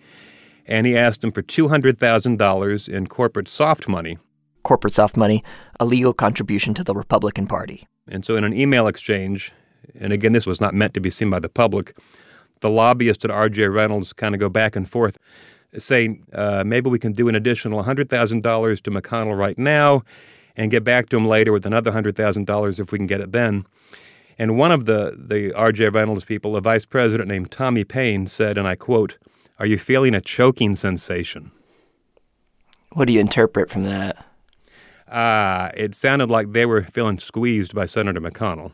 and 0.66 0.86
he 0.86 0.96
asked 0.96 1.22
them 1.22 1.32
for 1.32 1.42
$200,000 1.42 2.88
in 2.88 3.06
corporate 3.06 3.48
soft 3.48 3.88
money. 3.88 4.18
Corporate 4.62 4.94
soft 4.94 5.16
money, 5.16 5.42
a 5.80 5.84
legal 5.84 6.12
contribution 6.12 6.74
to 6.74 6.84
the 6.84 6.94
Republican 6.94 7.46
Party. 7.46 7.86
And 8.10 8.24
so, 8.24 8.36
in 8.36 8.44
an 8.44 8.54
email 8.54 8.86
exchange, 8.86 9.52
and 9.98 10.12
again, 10.12 10.32
this 10.32 10.46
was 10.46 10.60
not 10.60 10.74
meant 10.74 10.94
to 10.94 11.00
be 11.00 11.10
seen 11.10 11.30
by 11.30 11.38
the 11.38 11.48
public, 11.48 11.96
the 12.60 12.70
lobbyist 12.70 13.24
at 13.24 13.30
R.J. 13.30 13.68
Reynolds 13.68 14.12
kind 14.12 14.34
of 14.34 14.40
go 14.40 14.48
back 14.48 14.76
and 14.76 14.88
forth, 14.88 15.18
saying 15.76 16.24
uh, 16.32 16.64
maybe 16.66 16.90
we 16.90 16.98
can 16.98 17.12
do 17.12 17.28
an 17.28 17.34
additional 17.34 17.82
$100,000 17.84 18.82
to 18.82 18.90
McConnell 18.90 19.38
right 19.38 19.58
now 19.58 20.02
and 20.56 20.70
get 20.70 20.82
back 20.82 21.08
to 21.10 21.16
him 21.16 21.26
later 21.26 21.52
with 21.52 21.64
another 21.66 21.92
$100,000 21.92 22.80
if 22.80 22.92
we 22.92 22.98
can 22.98 23.06
get 23.06 23.20
it 23.20 23.32
then. 23.32 23.64
And 24.38 24.56
one 24.56 24.72
of 24.72 24.86
the, 24.86 25.16
the 25.18 25.52
R.J. 25.54 25.90
Reynolds 25.90 26.24
people, 26.24 26.56
a 26.56 26.60
vice 26.60 26.84
president 26.84 27.28
named 27.28 27.50
Tommy 27.50 27.84
Payne, 27.84 28.26
said, 28.26 28.56
and 28.56 28.68
I 28.68 28.76
quote, 28.76 29.18
Are 29.58 29.66
you 29.66 29.78
feeling 29.78 30.14
a 30.14 30.20
choking 30.20 30.76
sensation? 30.76 31.50
What 32.92 33.06
do 33.06 33.12
you 33.12 33.20
interpret 33.20 33.68
from 33.68 33.84
that? 33.84 34.24
Uh, 35.10 35.70
it 35.74 35.94
sounded 35.94 36.30
like 36.30 36.52
they 36.52 36.66
were 36.66 36.82
feeling 36.82 37.18
squeezed 37.18 37.74
by 37.74 37.86
Senator 37.86 38.20
McConnell. 38.20 38.72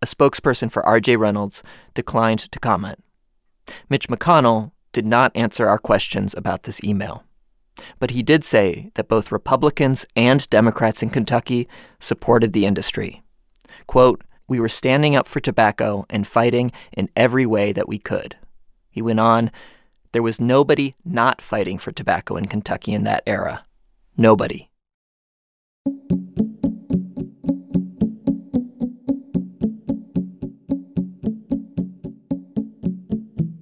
A 0.00 0.06
spokesperson 0.06 0.70
for 0.70 0.84
R.J. 0.84 1.16
Reynolds 1.16 1.62
declined 1.94 2.40
to 2.52 2.60
comment. 2.60 3.02
Mitch 3.88 4.08
McConnell 4.08 4.72
did 4.92 5.06
not 5.06 5.32
answer 5.34 5.68
our 5.68 5.78
questions 5.78 6.34
about 6.34 6.62
this 6.62 6.82
email. 6.84 7.24
But 7.98 8.10
he 8.10 8.22
did 8.22 8.44
say 8.44 8.90
that 8.94 9.08
both 9.08 9.32
Republicans 9.32 10.06
and 10.16 10.48
Democrats 10.50 11.02
in 11.02 11.10
Kentucky 11.10 11.68
supported 12.00 12.52
the 12.52 12.66
industry. 12.66 13.22
Quote, 13.86 14.22
We 14.48 14.60
were 14.60 14.68
standing 14.68 15.14
up 15.14 15.28
for 15.28 15.40
tobacco 15.40 16.04
and 16.10 16.26
fighting 16.26 16.72
in 16.92 17.08
every 17.16 17.46
way 17.46 17.72
that 17.72 17.88
we 17.88 17.98
could. 17.98 18.36
He 18.90 19.02
went 19.02 19.20
on, 19.20 19.50
There 20.12 20.22
was 20.22 20.40
nobody 20.40 20.94
not 21.04 21.40
fighting 21.40 21.78
for 21.78 21.92
tobacco 21.92 22.36
in 22.36 22.46
Kentucky 22.46 22.92
in 22.92 23.04
that 23.04 23.22
era. 23.26 23.64
Nobody. 24.20 24.68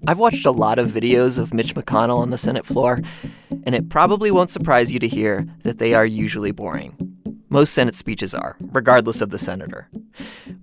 I've 0.09 0.19
watched 0.19 0.47
a 0.47 0.51
lot 0.51 0.79
of 0.79 0.90
videos 0.90 1.38
of 1.38 1.53
Mitch 1.53 1.75
McConnell 1.75 2.21
on 2.21 2.31
the 2.31 2.38
Senate 2.38 2.64
floor, 2.64 3.03
and 3.64 3.75
it 3.75 3.90
probably 3.90 4.31
won't 4.31 4.49
surprise 4.49 4.90
you 4.90 4.99
to 5.01 5.09
hear 5.09 5.47
that 5.62 5.77
they 5.77 5.92
are 5.92 6.07
usually 6.07 6.53
boring. 6.53 6.97
Most 7.51 7.75
Senate 7.75 7.95
speeches 7.95 8.35
are, 8.35 8.57
regardless 8.61 9.21
of 9.21 9.29
the 9.29 9.38
senator. 9.38 9.90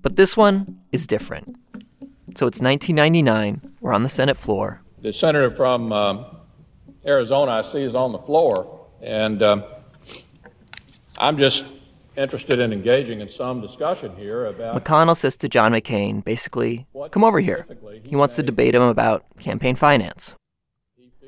But 0.02 0.16
this 0.16 0.36
one 0.36 0.80
is 0.92 1.06
different. 1.06 1.56
So 2.36 2.48
it's 2.48 2.62
1999. 2.62 3.76
We're 3.80 3.94
on 3.94 4.02
the 4.02 4.10
Senate 4.10 4.38
floor. 4.38 4.82
The 5.04 5.14
senator 5.14 5.52
from 5.52 5.92
um, 5.92 6.26
Arizona, 7.06 7.52
I 7.52 7.62
see, 7.62 7.84
is 7.84 7.94
on 7.94 8.12
the 8.12 8.18
floor. 8.18 8.80
And 9.02 9.44
um, 9.44 9.64
I'm 11.18 11.38
just 11.38 11.66
interested 12.16 12.60
in 12.60 12.72
engaging 12.72 13.22
in 13.22 13.30
some 13.30 13.62
discussion 13.62 14.16
here 14.16 14.46
about. 14.46 14.84
McConnell 14.84 15.18
says 15.18 15.38
to 15.38 15.50
John 15.50 15.74
McCain, 15.74 16.24
basically, 16.24 16.86
come 17.12 17.24
over 17.24 17.40
here. 17.40 17.66
He 18.04 18.16
wants 18.16 18.36
to 18.36 18.44
debate 18.44 18.76
him 18.76 18.82
about 18.82 19.26
campaign 19.40 19.76
finance. 19.76 20.36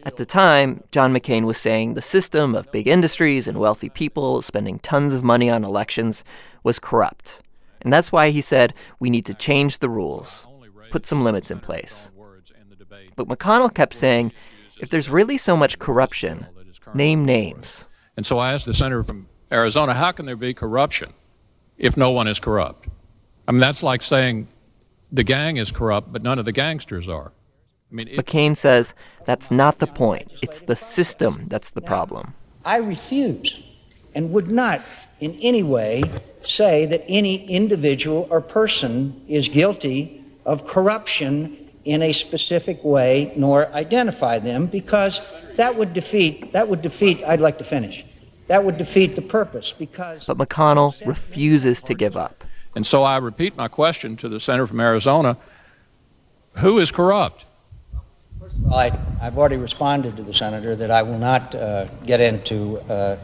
At 0.03 0.17
the 0.17 0.25
time, 0.25 0.83
John 0.91 1.13
McCain 1.13 1.45
was 1.45 1.57
saying 1.57 1.95
the 1.95 2.01
system 2.01 2.53
of 2.53 2.71
big 2.71 2.87
industries 2.87 3.47
and 3.47 3.57
wealthy 3.57 3.89
people 3.89 4.43
spending 4.43 4.77
tons 4.79 5.15
of 5.15 5.23
money 5.23 5.49
on 5.49 5.63
elections 5.63 6.23
was 6.63 6.77
corrupt. 6.77 7.39
And 7.81 7.91
that's 7.91 8.11
why 8.11 8.29
he 8.29 8.41
said 8.41 8.73
we 8.99 9.09
need 9.09 9.25
to 9.25 9.33
change 9.33 9.79
the 9.79 9.89
rules, 9.89 10.45
put 10.91 11.07
some 11.07 11.23
limits 11.23 11.49
in 11.49 11.59
place. 11.59 12.11
But 13.15 13.27
McConnell 13.27 13.73
kept 13.73 13.95
saying 13.95 14.31
if 14.79 14.89
there's 14.89 15.09
really 15.09 15.37
so 15.37 15.57
much 15.57 15.79
corruption, 15.79 16.45
name 16.93 17.25
names. 17.25 17.87
And 18.15 18.25
so 18.25 18.37
I 18.37 18.53
asked 18.53 18.65
the 18.65 18.73
senator 18.73 19.03
from 19.03 19.27
Arizona, 19.51 19.93
how 19.93 20.11
can 20.11 20.25
there 20.25 20.35
be 20.35 20.53
corruption 20.53 21.13
if 21.77 21.95
no 21.95 22.11
one 22.11 22.27
is 22.27 22.39
corrupt? 22.39 22.87
I 23.47 23.51
mean, 23.51 23.61
that's 23.61 23.83
like 23.83 24.01
saying 24.01 24.47
the 25.11 25.23
gang 25.23 25.57
is 25.57 25.71
corrupt, 25.71 26.11
but 26.11 26.23
none 26.23 26.39
of 26.39 26.45
the 26.45 26.51
gangsters 26.51 27.07
are. 27.07 27.31
I 27.91 27.95
mean, 27.95 28.07
McCain 28.07 28.57
says 28.57 28.95
that's 29.25 29.51
not 29.51 29.79
the 29.79 29.87
point. 29.87 30.31
It's 30.41 30.61
the 30.61 30.75
system 30.75 31.45
that's 31.47 31.69
the 31.69 31.81
problem. 31.81 32.33
I 32.65 32.77
refuse 32.77 33.63
and 34.15 34.31
would 34.31 34.49
not 34.49 34.81
in 35.19 35.37
any 35.41 35.61
way 35.61 36.03
say 36.43 36.85
that 36.87 37.03
any 37.07 37.45
individual 37.47 38.27
or 38.31 38.41
person 38.41 39.21
is 39.27 39.47
guilty 39.47 40.23
of 40.45 40.65
corruption 40.65 41.57
in 41.85 42.01
a 42.01 42.11
specific 42.11 42.83
way 42.83 43.31
nor 43.35 43.67
identify 43.67 44.39
them 44.39 44.65
because 44.65 45.21
that 45.55 45.75
would 45.75 45.93
defeat 45.93 46.51
that 46.53 46.67
would 46.67 46.81
defeat 46.81 47.23
I'd 47.23 47.41
like 47.41 47.59
to 47.59 47.63
finish 47.63 48.03
that 48.47 48.63
would 48.63 48.77
defeat 48.77 49.15
the 49.15 49.21
purpose 49.21 49.71
because. 49.71 50.25
But 50.25 50.37
McConnell 50.37 51.05
refuses 51.05 51.81
to 51.83 51.93
give 51.93 52.15
up. 52.15 52.43
And 52.75 52.85
so 52.85 53.03
I 53.03 53.17
repeat 53.17 53.55
my 53.55 53.67
question 53.67 54.17
to 54.17 54.29
the 54.29 54.39
senator 54.39 54.67
from 54.67 54.79
Arizona 54.79 55.37
who 56.57 56.79
is 56.79 56.91
corrupt? 56.91 57.45
First 58.39 58.55
of 58.55 58.71
all, 58.71 58.77
I, 58.77 58.89
have 59.21 59.37
already 59.37 59.57
responded 59.57 60.15
to 60.17 60.23
the 60.23 60.33
senator 60.33 60.75
that 60.75 60.91
I 60.91 61.01
will 61.03 61.17
not 61.17 61.53
uh, 61.55 61.85
get 62.05 62.21
into 62.21 62.79
uh, 62.91 63.17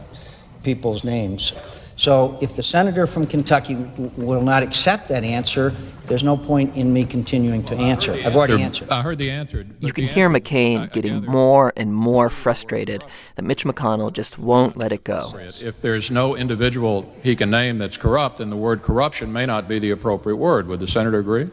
people's 0.62 1.04
names. 1.04 1.52
So 1.96 2.38
if 2.40 2.56
the 2.56 2.62
senator 2.62 3.06
from 3.06 3.26
Kentucky 3.26 3.74
w- 3.74 4.10
will 4.16 4.42
not 4.42 4.62
accept 4.62 5.08
that 5.08 5.24
answer, 5.24 5.74
there's 6.12 6.22
no 6.22 6.36
point 6.36 6.76
in 6.76 6.92
me 6.92 7.06
continuing 7.06 7.64
to 7.64 7.74
answer. 7.74 8.12
I've 8.12 8.36
already 8.36 8.62
answered. 8.62 8.90
I 8.90 9.00
heard 9.00 9.16
the 9.16 9.30
answer. 9.30 9.66
You 9.80 9.94
can 9.94 10.04
hear 10.04 10.28
McCain 10.28 10.92
getting 10.92 11.24
more 11.24 11.72
and 11.74 11.94
more 11.94 12.28
frustrated 12.28 13.02
that 13.36 13.42
Mitch 13.42 13.64
McConnell 13.64 14.12
just 14.12 14.38
won't 14.38 14.76
let 14.76 14.92
it 14.92 15.04
go. 15.04 15.32
If 15.38 15.80
there's 15.80 16.10
no 16.10 16.36
individual 16.36 17.10
he 17.22 17.34
can 17.34 17.48
name 17.48 17.78
that's 17.78 17.96
corrupt, 17.96 18.36
then 18.36 18.50
the 18.50 18.58
word 18.58 18.82
corruption 18.82 19.32
may 19.32 19.46
not 19.46 19.66
be 19.68 19.78
the 19.78 19.90
appropriate 19.90 20.36
word. 20.36 20.66
Would 20.66 20.80
the 20.80 20.86
senator 20.86 21.18
agree? 21.18 21.48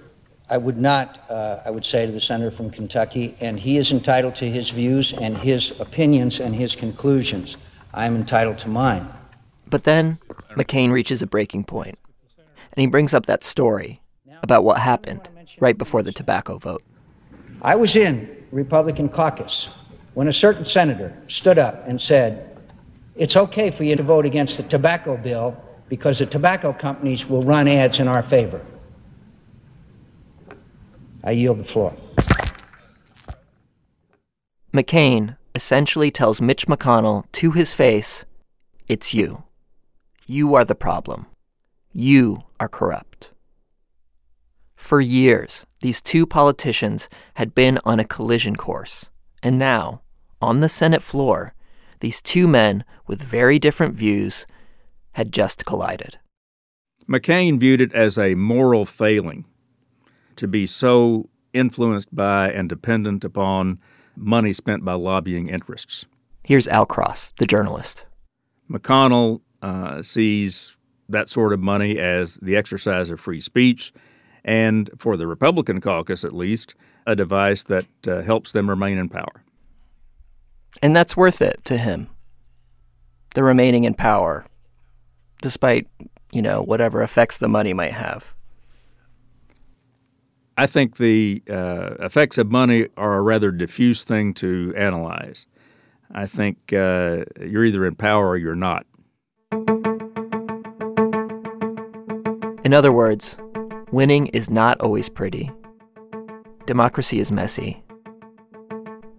I 0.49 0.57
would 0.57 0.77
not, 0.77 1.23
uh, 1.29 1.61
I 1.63 1.71
would 1.71 1.85
say 1.85 2.05
to 2.05 2.11
the 2.11 2.19
senator 2.19 2.51
from 2.51 2.69
Kentucky, 2.69 3.37
and 3.39 3.57
he 3.57 3.77
is 3.77 3.93
entitled 3.93 4.35
to 4.35 4.45
his 4.49 4.71
views 4.71 5.13
and 5.13 5.37
his 5.37 5.71
opinions 5.79 6.41
and 6.41 6.53
his 6.53 6.75
conclusions. 6.75 7.55
I 7.93 8.07
am 8.07 8.17
entitled 8.17 8.57
to 8.57 8.67
mine. 8.67 9.07
But 9.69 9.85
then 9.85 10.17
McCain 10.57 10.91
reaches 10.91 11.21
a 11.21 11.27
breaking 11.27 11.63
point, 11.63 11.97
and 12.73 12.81
he 12.81 12.87
brings 12.87 13.13
up 13.13 13.25
that 13.27 13.45
story 13.45 14.01
about 14.41 14.63
what 14.63 14.80
happened 14.80 15.30
right 15.60 15.78
before 15.78 16.04
the 16.04 16.12
tobacco 16.12 16.58
vote. 16.58 16.84
I 17.62 17.75
was 17.75 17.95
in 17.95 18.30
Republican 18.52 19.10
caucus 19.10 19.69
when 20.13 20.28
a 20.28 20.34
certain 20.34 20.65
senator 20.65 21.13
stood 21.28 21.58
up 21.58 21.88
and 21.88 21.99
said, 21.99 22.58
It's 23.15 23.36
okay 23.36 23.71
for 23.71 23.84
you 23.84 23.95
to 23.95 24.04
vote 24.04 24.25
against 24.25 24.58
the 24.58 24.63
tobacco 24.63 25.17
bill 25.17 25.62
because 25.89 26.19
the 26.19 26.25
tobacco 26.25 26.71
companies 26.71 27.28
will 27.28 27.43
run 27.43 27.67
ads 27.67 27.99
in 27.99 28.08
our 28.08 28.23
favor. 28.23 28.62
I 31.23 31.32
yield 31.32 31.60
the 31.60 31.63
floor. 31.63 31.93
McCain 34.73 35.36
essentially 35.56 36.12
tells 36.12 36.41
Mitch 36.41 36.67
McConnell 36.67 37.25
to 37.34 37.52
his 37.52 37.73
face 37.73 38.25
it's 38.88 39.13
you. 39.13 39.43
You 40.25 40.56
are 40.56 40.65
the 40.65 40.75
problem. 40.75 41.25
You 41.91 42.43
are 42.60 42.67
corrupt. 42.67 43.08
For 44.79 45.01
years, 45.01 45.67
these 45.81 46.01
two 46.01 46.25
politicians 46.25 47.09
had 47.35 47.53
been 47.53 47.79
on 47.85 47.99
a 47.99 48.05
collision 48.05 48.55
course, 48.55 49.09
and 49.43 49.59
now, 49.59 50.01
on 50.41 50.61
the 50.61 50.69
Senate 50.69 51.03
floor, 51.03 51.53
these 51.99 52.23
two 52.23 52.47
men 52.47 52.83
with 53.05 53.21
very 53.21 53.59
different 53.59 53.93
views 53.93 54.47
had 55.11 55.31
just 55.31 55.65
collided. 55.65 56.17
McCain 57.07 57.59
viewed 57.59 57.81
it 57.81 57.93
as 57.93 58.17
a 58.17 58.33
moral 58.33 58.83
failing 58.83 59.45
to 60.37 60.47
be 60.47 60.65
so 60.65 61.29
influenced 61.53 62.15
by 62.15 62.49
and 62.49 62.67
dependent 62.67 63.23
upon 63.23 63.79
money 64.15 64.53
spent 64.53 64.83
by 64.83 64.93
lobbying 64.93 65.49
interests. 65.49 66.05
Here's 66.43 66.67
Al 66.69 66.87
Cross, 66.87 67.33
the 67.37 67.45
journalist. 67.45 68.05
McConnell 68.71 69.41
uh, 69.61 70.01
sees 70.01 70.77
that 71.09 71.29
sort 71.29 71.53
of 71.53 71.59
money 71.59 71.99
as 71.99 72.35
the 72.41 72.55
exercise 72.55 73.11
of 73.11 73.19
free 73.19 73.41
speech, 73.41 73.93
and 74.49 74.89
for 74.97 75.15
the 75.15 75.27
Republican 75.27 75.79
caucus 75.79 76.25
at 76.25 76.33
least, 76.33 76.73
a 77.05 77.15
device 77.15 77.62
that 77.62 77.85
uh, 78.07 78.23
helps 78.23 78.51
them 78.51 78.67
remain 78.67 78.97
in 78.97 79.07
power. 79.07 79.43
And 80.81 80.95
that's 80.95 81.15
worth 81.15 81.39
it 81.39 81.63
to 81.65 81.77
him. 81.77 82.09
The 83.35 83.43
remaining 83.43 83.83
in 83.83 83.93
power, 83.93 84.47
despite, 85.43 85.88
you 86.31 86.41
know, 86.41 86.63
whatever 86.63 87.03
effects 87.03 87.38
the 87.38 87.47
money 87.47 87.75
might 87.75 87.93
have. 87.93 88.33
I 90.57 90.65
think 90.65 90.97
the 90.97 91.43
uh, 91.47 91.91
effects 91.99 92.39
of 92.39 92.51
money 92.51 92.88
are 92.97 93.17
a 93.17 93.21
rather 93.21 93.51
diffuse 93.51 94.03
thing 94.03 94.33
to 94.35 94.73
analyze. 94.75 95.45
I 96.12 96.25
think 96.25 96.73
uh, 96.73 97.25
you're 97.39 97.65
either 97.65 97.85
in 97.85 97.93
power 97.93 98.29
or 98.29 98.38
you're 98.38 98.55
not. 98.55 98.88
In 102.65 102.73
other 102.73 102.91
words, 102.91 103.38
winning 103.91 104.28
is 104.28 104.49
not 104.49 104.80
always 104.82 105.10
pretty. 105.10 105.52
Democracy 106.65 107.19
is 107.19 107.32
messy. 107.32 107.84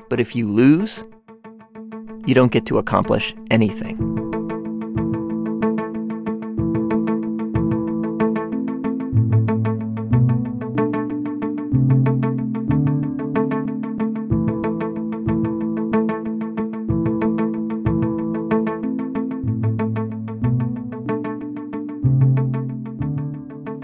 But 0.09 0.21
if 0.21 0.35
you 0.35 0.49
lose, 0.49 1.03
you 2.27 2.35
don't 2.35 2.53
get 2.53 2.67
to 2.67 2.79
accomplish 2.79 3.35
anything. 3.51 4.10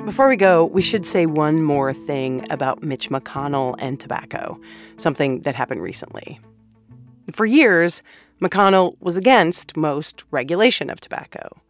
Before 0.06 0.28
we 0.28 0.36
go, 0.36 0.64
we 0.64 0.82
should 0.82 1.04
say 1.04 1.26
one 1.26 1.64
more 1.64 1.92
thing 1.92 2.46
about 2.48 2.80
Mitch 2.80 3.10
McConnell 3.10 3.74
and 3.80 3.98
tobacco, 3.98 4.60
something 4.98 5.40
that 5.40 5.56
happened 5.56 5.82
recently. 5.82 6.38
For 7.32 7.44
years, 7.44 8.04
McConnell 8.40 8.94
was 9.00 9.16
against 9.16 9.76
most 9.76 10.22
regulation 10.30 10.90
of 10.90 11.00
tobacco. 11.00 11.60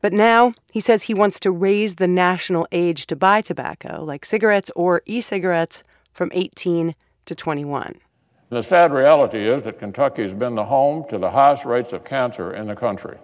But 0.00 0.12
now 0.12 0.54
he 0.72 0.80
says 0.80 1.04
he 1.04 1.14
wants 1.14 1.38
to 1.40 1.52
raise 1.52 1.94
the 1.94 2.08
national 2.08 2.66
age 2.72 3.06
to 3.06 3.14
buy 3.14 3.40
tobacco, 3.40 4.02
like 4.02 4.24
cigarettes 4.24 4.72
or 4.74 5.02
e 5.06 5.20
cigarettes, 5.20 5.84
from 6.12 6.32
18 6.34 6.96
to 7.26 7.34
21. 7.36 8.00
The 8.48 8.62
sad 8.62 8.92
reality 8.92 9.48
is 9.48 9.62
that 9.62 9.78
Kentucky 9.78 10.22
has 10.22 10.34
been 10.34 10.56
the 10.56 10.64
home 10.64 11.04
to 11.08 11.18
the 11.18 11.30
highest 11.30 11.64
rates 11.64 11.92
of 11.92 12.02
cancer 12.02 12.52
in 12.52 12.66
the 12.66 12.74
country. 12.74 13.16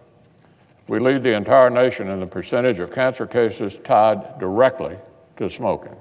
We 0.89 1.01
lead 1.01 1.23
the 1.23 1.35
entire 1.35 1.71
nation 1.71 2.09
in 2.09 2.21
the 2.21 2.27
percentage 2.27 2.79
of 2.79 2.93
cancer 2.93 3.27
cases 3.27 3.79
tied 3.83 4.39
directly 4.39 4.97
to 5.37 5.51
smoking. 5.51 5.97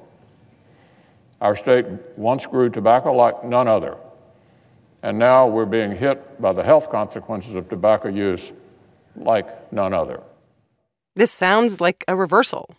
Our 1.42 1.56
state 1.56 1.86
once 2.16 2.46
grew 2.46 2.70
tobacco 2.70 3.14
like 3.14 3.44
none 3.44 3.68
other, 3.68 3.98
and 5.04 5.18
now 5.18 5.48
we're 5.48 5.66
being 5.66 5.92
hit 5.92 6.42
by 6.42 6.54
the 6.54 6.64
health 6.64 6.90
consequences 6.90 7.56
of 7.56 7.68
tobacco 7.68 8.10
use 8.10 8.52
like 9.16 9.72
none 9.72 9.94
other. 9.94 10.22
This 11.16 11.32
sounds 11.32 11.82
like 11.82 12.04
a 12.08 12.16
reversal. 12.16 12.76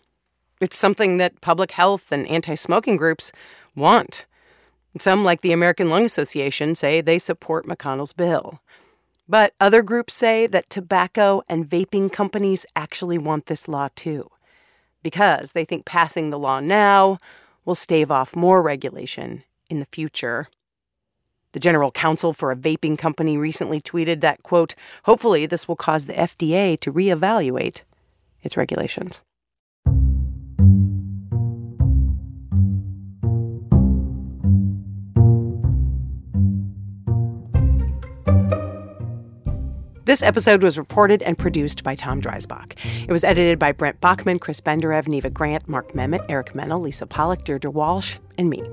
It's 0.61 0.77
something 0.77 1.17
that 1.17 1.41
public 1.41 1.71
health 1.71 2.11
and 2.11 2.27
anti 2.27 2.55
smoking 2.55 2.97
groups 2.97 3.31
want. 3.75 4.25
Some, 4.99 5.23
like 5.23 5.41
the 5.41 5.51
American 5.51 5.89
Lung 5.89 6.05
Association, 6.05 6.73
say 6.73 7.01
they 7.01 7.19
support 7.19 7.67
McConnell's 7.67 8.13
bill. 8.13 8.61
But 9.29 9.53
other 9.59 9.81
groups 9.81 10.13
say 10.13 10.47
that 10.47 10.69
tobacco 10.69 11.41
and 11.49 11.69
vaping 11.69 12.11
companies 12.11 12.65
actually 12.75 13.17
want 13.17 13.47
this 13.47 13.67
law 13.67 13.89
too, 13.95 14.29
because 15.03 15.51
they 15.51 15.65
think 15.65 15.85
passing 15.85 16.29
the 16.29 16.39
law 16.39 16.59
now 16.59 17.17
will 17.65 17.75
stave 17.75 18.09
off 18.09 18.35
more 18.35 18.61
regulation 18.61 19.43
in 19.69 19.79
the 19.79 19.87
future. 19.91 20.47
The 21.51 21.59
general 21.59 21.91
counsel 21.91 22.31
for 22.31 22.51
a 22.51 22.55
vaping 22.55 22.97
company 22.97 23.37
recently 23.37 23.81
tweeted 23.81 24.21
that, 24.21 24.43
quote, 24.43 24.75
hopefully 25.03 25.45
this 25.45 25.67
will 25.67 25.75
cause 25.75 26.05
the 26.05 26.13
FDA 26.13 26.79
to 26.79 26.93
reevaluate 26.93 27.81
its 28.43 28.55
regulations. 28.55 29.21
This 40.07 40.23
episode 40.23 40.63
was 40.63 40.77
reported 40.77 41.21
and 41.23 41.37
produced 41.37 41.83
by 41.83 41.93
Tom 41.93 42.21
Dreisbach. 42.21 42.77
It 43.03 43.11
was 43.11 43.25
edited 43.25 43.59
by 43.59 43.73
Brent 43.73 43.99
Baughman, 43.99 44.39
Chris 44.39 44.61
Benderev, 44.61 45.05
Neva 45.05 45.29
Grant, 45.29 45.67
Mark 45.67 45.91
Memmott, 45.91 46.25
Eric 46.29 46.55
Mennel, 46.55 46.79
Lisa 46.79 47.05
Pollak, 47.05 47.43
Deirdre 47.43 47.69
Walsh, 47.69 48.17
and 48.37 48.49
me. 48.49 48.63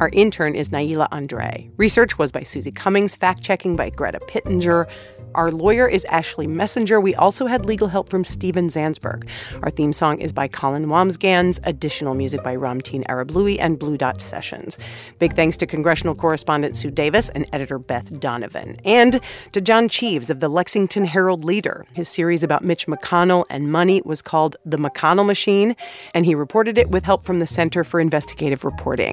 Our 0.00 0.10
intern 0.12 0.54
is 0.54 0.68
Naila 0.68 1.08
Andre. 1.10 1.70
Research 1.76 2.18
was 2.18 2.32
by 2.32 2.42
Susie 2.42 2.72
Cummings, 2.72 3.16
fact 3.16 3.42
checking 3.42 3.76
by 3.76 3.90
Greta 3.90 4.20
Pittenger. 4.20 4.86
Our 5.34 5.52
lawyer 5.52 5.86
is 5.86 6.04
Ashley 6.06 6.48
Messenger. 6.48 7.00
We 7.00 7.14
also 7.14 7.46
had 7.46 7.64
legal 7.64 7.86
help 7.86 8.08
from 8.08 8.24
Steven 8.24 8.68
Zansberg. 8.68 9.28
Our 9.62 9.70
theme 9.70 9.92
song 9.92 10.20
is 10.20 10.32
by 10.32 10.48
Colin 10.48 10.86
Wambsgans, 10.86 11.60
additional 11.62 12.14
music 12.14 12.42
by 12.42 12.56
Ramtin 12.56 13.06
Arablouei 13.06 13.58
and 13.60 13.78
Blue 13.78 13.96
Dot 13.96 14.20
Sessions. 14.20 14.76
Big 15.20 15.34
thanks 15.34 15.56
to 15.58 15.66
congressional 15.66 16.16
correspondent 16.16 16.74
Sue 16.74 16.90
Davis 16.90 17.28
and 17.28 17.48
editor 17.52 17.78
Beth 17.78 18.18
Donovan. 18.18 18.76
And 18.84 19.20
to 19.52 19.60
John 19.60 19.88
Cheves 19.88 20.30
of 20.30 20.40
the 20.40 20.48
Lexington 20.48 21.04
Herald 21.04 21.44
Leader. 21.44 21.86
His 21.92 22.08
series 22.08 22.42
about 22.42 22.64
Mitch 22.64 22.86
McConnell 22.86 23.44
and 23.48 23.70
money 23.70 24.02
was 24.04 24.22
called 24.22 24.56
The 24.64 24.78
McConnell 24.78 25.26
Machine, 25.26 25.76
and 26.12 26.26
he 26.26 26.34
reported 26.34 26.76
it 26.76 26.90
with 26.90 27.04
help 27.04 27.24
from 27.24 27.38
the 27.38 27.46
Center 27.46 27.84
for 27.84 28.00
Investigative 28.00 28.64
Reporting. 28.64 29.09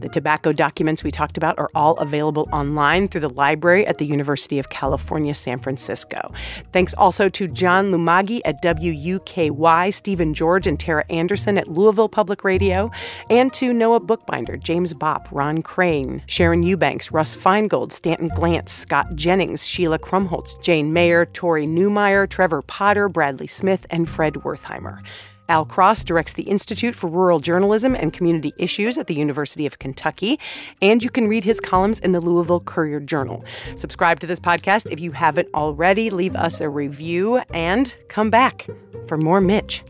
The 0.00 0.08
tobacco 0.08 0.52
documents 0.52 1.02
we 1.02 1.10
talked 1.10 1.36
about 1.36 1.58
are 1.58 1.70
all 1.74 1.96
available 1.98 2.48
online 2.52 3.08
through 3.08 3.22
the 3.22 3.30
library 3.30 3.86
at 3.86 3.98
the 3.98 4.06
University 4.06 4.58
of 4.58 4.70
California, 4.70 5.34
San 5.34 5.58
Francisco. 5.58 6.32
Thanks 6.72 6.94
also 6.94 7.28
to 7.28 7.48
John 7.48 7.90
Lumagi 7.90 8.40
at 8.44 8.62
WUKY, 8.62 9.92
Stephen 9.92 10.34
George 10.34 10.66
and 10.66 10.78
Tara 10.78 11.04
Anderson 11.10 11.58
at 11.58 11.68
Louisville 11.68 12.08
Public 12.08 12.44
Radio, 12.44 12.90
and 13.28 13.52
to 13.54 13.72
Noah 13.72 14.00
Bookbinder, 14.00 14.56
James 14.56 14.94
Bopp, 14.94 15.26
Ron 15.32 15.62
Crane, 15.62 16.22
Sharon 16.26 16.62
Eubanks, 16.62 17.10
Russ 17.10 17.36
Feingold, 17.36 17.92
Stanton 17.92 18.30
Glantz, 18.30 18.68
Scott 18.70 19.14
Jennings, 19.14 19.66
Sheila 19.66 19.98
Krumholz, 19.98 20.60
Jane 20.62 20.92
Mayer, 20.92 21.26
Tory 21.26 21.66
Newmyer, 21.66 22.28
Trevor 22.28 22.62
Potter, 22.62 23.08
Bradley 23.08 23.46
Smith, 23.46 23.86
and 23.90 24.08
Fred 24.08 24.34
Wertheimer. 24.34 25.02
Al 25.50 25.64
Cross 25.64 26.04
directs 26.04 26.32
the 26.32 26.44
Institute 26.44 26.94
for 26.94 27.10
Rural 27.10 27.40
Journalism 27.40 27.96
and 27.96 28.12
Community 28.12 28.54
Issues 28.56 28.96
at 28.96 29.08
the 29.08 29.14
University 29.14 29.66
of 29.66 29.80
Kentucky, 29.80 30.38
and 30.80 31.02
you 31.02 31.10
can 31.10 31.26
read 31.26 31.42
his 31.42 31.58
columns 31.58 31.98
in 31.98 32.12
the 32.12 32.20
Louisville 32.20 32.60
Courier 32.60 33.00
Journal. 33.00 33.44
Subscribe 33.74 34.20
to 34.20 34.28
this 34.28 34.38
podcast 34.38 34.90
if 34.92 35.00
you 35.00 35.10
haven't 35.10 35.48
already, 35.52 36.08
leave 36.08 36.36
us 36.36 36.60
a 36.60 36.68
review, 36.68 37.42
and 37.52 37.96
come 38.06 38.30
back 38.30 38.68
for 39.08 39.18
more 39.18 39.40
Mitch. 39.40 39.82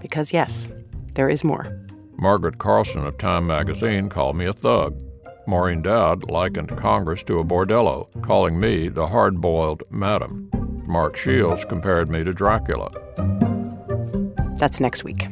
Because, 0.00 0.32
yes, 0.32 0.68
there 1.14 1.28
is 1.28 1.42
more. 1.42 1.76
Margaret 2.16 2.58
Carlson 2.58 3.04
of 3.04 3.18
Time 3.18 3.48
magazine 3.48 4.08
called 4.08 4.36
me 4.36 4.46
a 4.46 4.52
thug. 4.52 4.96
Maureen 5.44 5.82
Dowd 5.82 6.30
likened 6.30 6.76
Congress 6.76 7.24
to 7.24 7.40
a 7.40 7.44
bordello, 7.44 8.06
calling 8.22 8.60
me 8.60 8.88
the 8.88 9.08
hard 9.08 9.40
boiled 9.40 9.82
madam. 9.90 10.48
Mark 10.86 11.16
Shields 11.16 11.64
compared 11.64 12.08
me 12.08 12.22
to 12.22 12.32
Dracula. 12.32 12.92
That's 14.60 14.78
next 14.78 15.04
week. 15.04 15.26